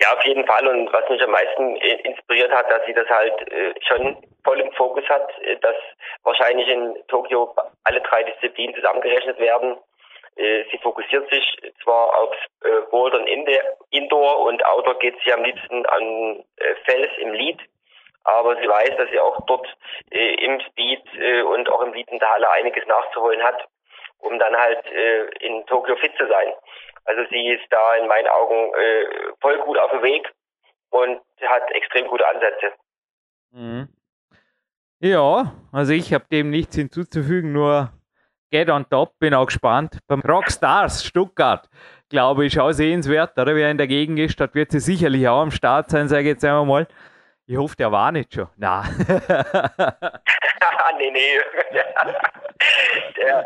[0.00, 0.66] Ja, auf jeden Fall.
[0.68, 4.70] Und was mich am meisten inspiriert hat, dass sie das halt äh, schon voll im
[4.72, 5.76] Fokus hat, äh, dass
[6.22, 7.54] wahrscheinlich in Tokio
[7.84, 9.78] alle drei Disziplinen zusammengerechnet werden.
[10.36, 11.44] Äh, sie fokussiert sich
[11.82, 16.74] zwar aufs äh, Bouldern in der Indoor und Outdoor geht sie am liebsten an äh,
[16.84, 17.60] Fels im Lead,
[18.24, 19.66] aber sie weiß, dass sie auch dort
[20.10, 23.68] äh, im Speed äh, und auch im Lead in der Halle einiges nachzuholen hat,
[24.18, 26.52] um dann halt äh, in Tokio fit zu sein.
[27.04, 29.06] Also sie ist da in meinen Augen äh,
[29.40, 30.32] voll gut auf dem Weg
[30.90, 32.72] und hat extrem gute Ansätze.
[33.52, 33.88] Mhm.
[35.00, 37.92] Ja, also ich habe dem nichts hinzuzufügen, nur
[38.50, 39.98] get on top, bin auch gespannt.
[40.06, 41.68] Beim Rockstars Stuttgart,
[42.08, 43.54] glaube ich, auch sehenswert, oder?
[43.54, 46.28] Wer in der Gegend ist, dort wird sie sicherlich auch am Start sein, sage ich
[46.28, 46.86] jetzt einmal mal.
[47.46, 48.48] Ich hoffe, der war nicht schon.
[48.56, 48.84] Na.
[50.98, 51.38] nee, nee.
[53.16, 53.44] der,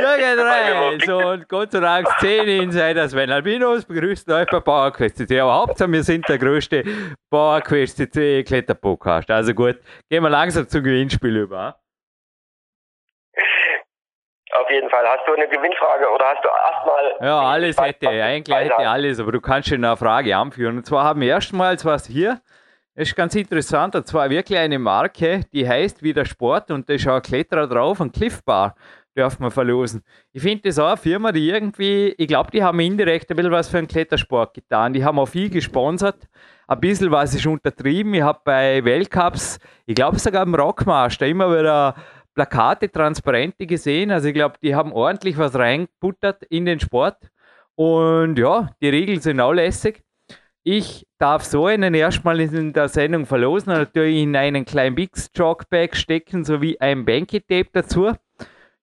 [0.00, 5.40] Jürgen Reis und Gott sei Dank Szene Insider Sven Albinos begrüßt euch bei PowerQuest CC.
[5.40, 6.84] Aber Hauptsache, wir sind der größte
[7.30, 9.30] PowerQuest CC Kletterpodcast.
[9.30, 9.78] Also gut,
[10.08, 11.78] gehen wir langsam zum Gewinnspiel über.
[14.60, 15.04] Auf jeden Fall.
[15.06, 17.28] Hast du eine Gewinnfrage oder hast du erstmal.
[17.28, 20.78] Ja, alles hätte, eigentlich hätte alles, aber du kannst schon eine Frage anführen.
[20.78, 22.40] Und zwar haben wir erstmals was hier.
[22.94, 26.88] Das ist ganz interessant, und zwar wirklich eine Marke, die heißt wie der Sport und
[26.88, 28.74] da ist auch ein Kletterer drauf, ein Cliff Bar
[29.16, 30.02] dürfen wir verlosen.
[30.32, 33.52] Ich finde das auch eine Firma, die irgendwie, ich glaube, die haben indirekt ein bisschen
[33.52, 34.92] was für den Klettersport getan.
[34.92, 36.28] Die haben auch viel gesponsert.
[36.68, 38.12] Ein bisschen was ist untertrieben.
[38.14, 41.94] Ich habe bei Weltcups, ich glaube sogar im Rockmaster, immer wieder
[42.36, 44.12] Plakate, Transparente gesehen.
[44.12, 47.16] Also ich glaube, die haben ordentlich was reingebuttert in den Sport.
[47.74, 50.02] Und ja, die Regeln sind auch lässig.
[50.62, 55.94] Ich darf so einen erstmal in der Sendung verlosen natürlich in einen kleinen Bix Jogbag
[55.94, 58.12] stecken sowie ein Banky Tape dazu.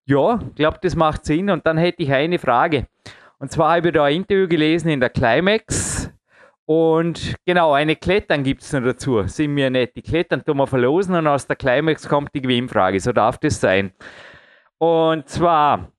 [0.05, 1.49] Ja, ich glaube, das macht Sinn.
[1.49, 2.87] Und dann hätte ich eine Frage.
[3.37, 5.92] Und zwar habe ich da ein Interview gelesen in der Climax.
[6.75, 9.21] Und genau, eine Klettern gibt es noch dazu.
[9.27, 9.95] Sind mir nicht.
[9.95, 12.99] Die Klettern tun wir verlosen und aus der Climax kommt die Gewinnfrage.
[12.99, 13.91] So darf das sein.
[14.79, 15.91] Und zwar,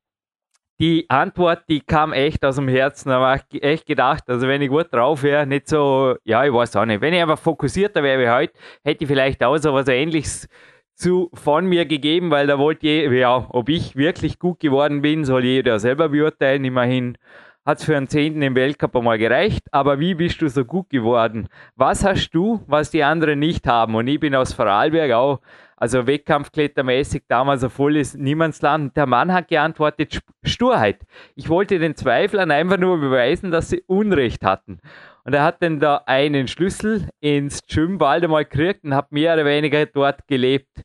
[0.81, 3.11] die Antwort, die kam echt aus dem Herzen.
[3.11, 6.53] Da habe ich echt gedacht, also wenn ich gut drauf wäre, nicht so, ja, ich
[6.53, 7.01] weiß auch nicht.
[7.01, 10.49] Wenn ich einfach fokussierter wäre wie heute, hätte ich vielleicht auch so was ähnliches
[10.97, 15.25] zu, von mir gegeben, weil da wollte ich, ja, ob ich wirklich gut geworden bin,
[15.25, 16.65] soll jeder selber beurteilen.
[16.65, 17.17] Immerhin
[17.65, 19.67] hat es für einen Zehnten im Weltcup einmal gereicht.
[19.71, 21.49] Aber wie bist du so gut geworden?
[21.77, 23.95] Was hast du, was die anderen nicht haben?
[23.95, 25.41] Und ich bin aus Vorarlberg auch,
[25.77, 28.97] also Wettkampfklettermäßig damals ein volles Niemandsland.
[28.97, 31.05] Der Mann hat geantwortet, Sturheit.
[31.35, 34.81] Ich wollte den Zweiflern einfach nur beweisen, dass sie Unrecht hatten.
[35.25, 39.35] Und er hat dann da einen Schlüssel ins Gym bald einmal gekriegt und hat mehr
[39.35, 40.83] oder weniger dort gelebt.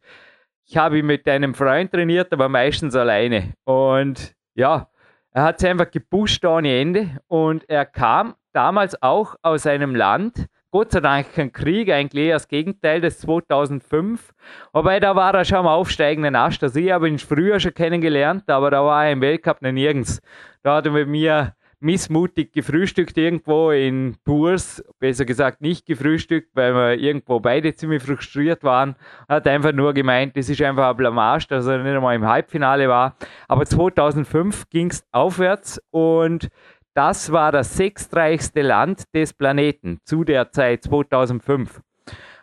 [0.66, 3.54] Ich habe ihn mit einem Freund trainiert, aber meistens alleine.
[3.66, 4.90] Und ja,
[5.32, 7.18] er hat sich einfach gepusht ohne Ende.
[7.28, 12.36] Und er kam damals auch aus einem Land, Gott sei Dank kein Krieg, eigentlich eher
[12.36, 14.34] das Gegenteil, das 2005.
[14.72, 16.62] Wobei da war er schon am aufsteigenden Ast.
[16.62, 20.22] Also ich habe ihn früher schon kennengelernt, aber da war er im Weltcup noch nirgends.
[20.62, 26.74] Da hat er mit mir missmutig gefrühstückt irgendwo in Burs, besser gesagt nicht gefrühstückt, weil
[26.74, 28.96] wir irgendwo beide ziemlich frustriert waren.
[29.28, 32.90] Hat einfach nur gemeint, das ist einfach ein Blamage, dass er nicht einmal im Halbfinale
[32.90, 33.16] war.
[33.48, 36.50] Aber 2005 ging es aufwärts und
[36.94, 41.82] das war das sechstreichste Land des Planeten zu der Zeit 2005.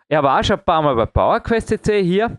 [0.08, 2.38] Er war schon ein paar Mal bei PowerQuest CC hier,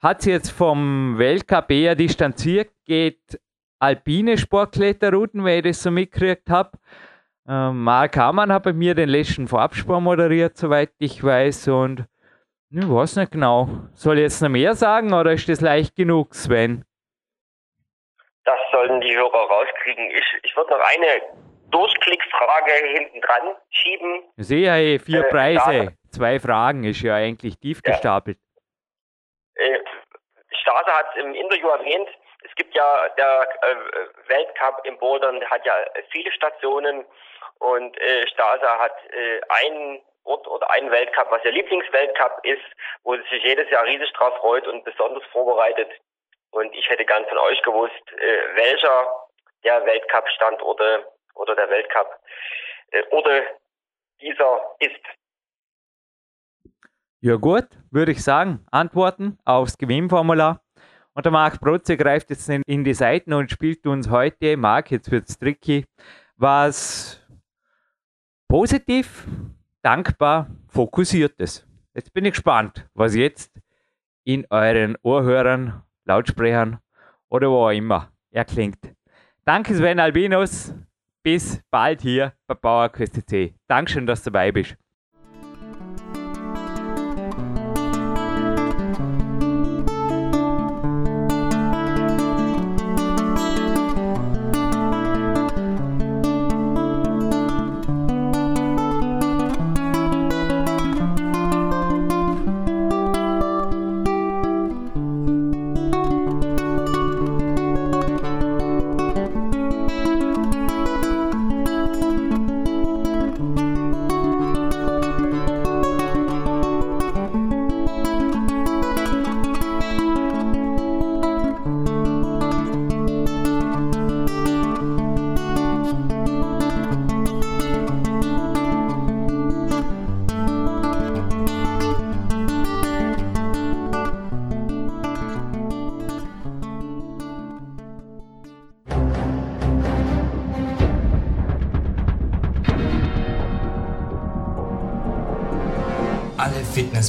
[0.00, 3.38] hat sich jetzt vom Weltcup eher distanziert, geht
[3.78, 6.72] alpine Sportkletterrouten, weil ich das so mitgekriegt habe.
[7.48, 11.68] Ähm, Mark Hamann hat bei mir den letzten Vorabspur moderiert, soweit ich weiß.
[11.68, 12.06] Und
[12.70, 13.68] ich weiß nicht genau.
[13.94, 16.84] Soll ich jetzt noch mehr sagen oder ist das leicht genug, Sven?
[18.44, 20.10] Das sollten die Hörer rauskriegen.
[20.10, 21.22] Ich, ich würde noch eine
[21.70, 24.22] Durchklickfrage hinten dran schieben.
[24.36, 25.60] Ich sehe eh vier äh, Preise.
[25.60, 25.98] Stase.
[26.10, 28.38] Zwei Fragen ist ja eigentlich tief gestapelt.
[29.58, 29.64] Ja.
[29.64, 29.80] Äh,
[30.50, 32.08] Stase hat im Interview erwähnt,
[32.58, 33.76] gibt ja der äh,
[34.28, 35.74] Weltcup im Bouldern hat ja
[36.10, 37.06] viele Stationen
[37.60, 42.64] und äh, Stasa hat äh, einen Ort oder einen Weltcup, was der Lieblingsweltcup ist,
[43.04, 45.88] wo sie sich jedes Jahr riesig drauf freut und besonders vorbereitet.
[46.50, 48.02] Und ich hätte gern von euch gewusst,
[48.54, 49.28] welcher
[49.64, 52.18] der Weltcup-Standorte oder der Weltcup
[53.10, 53.42] oder
[54.20, 55.00] dieser ist.
[57.20, 60.60] Ja gut, würde ich sagen, Antworten aufs Gewinnformular
[61.18, 65.10] und der Marc Protze greift jetzt in die Seiten und spielt uns heute, Marc, jetzt
[65.10, 65.84] wird es tricky,
[66.36, 67.20] was
[68.46, 69.26] positiv,
[69.82, 71.66] dankbar, fokussiertes.
[71.92, 73.60] Jetzt bin ich gespannt, was jetzt
[74.22, 76.78] in euren Ohrhörern, Lautsprechern
[77.28, 78.94] oder wo auch immer erklingt.
[79.44, 80.72] Danke Sven Albinos.
[81.24, 83.56] Bis bald hier bei Bauerquest C.
[83.66, 84.76] Dankeschön, dass du dabei bist.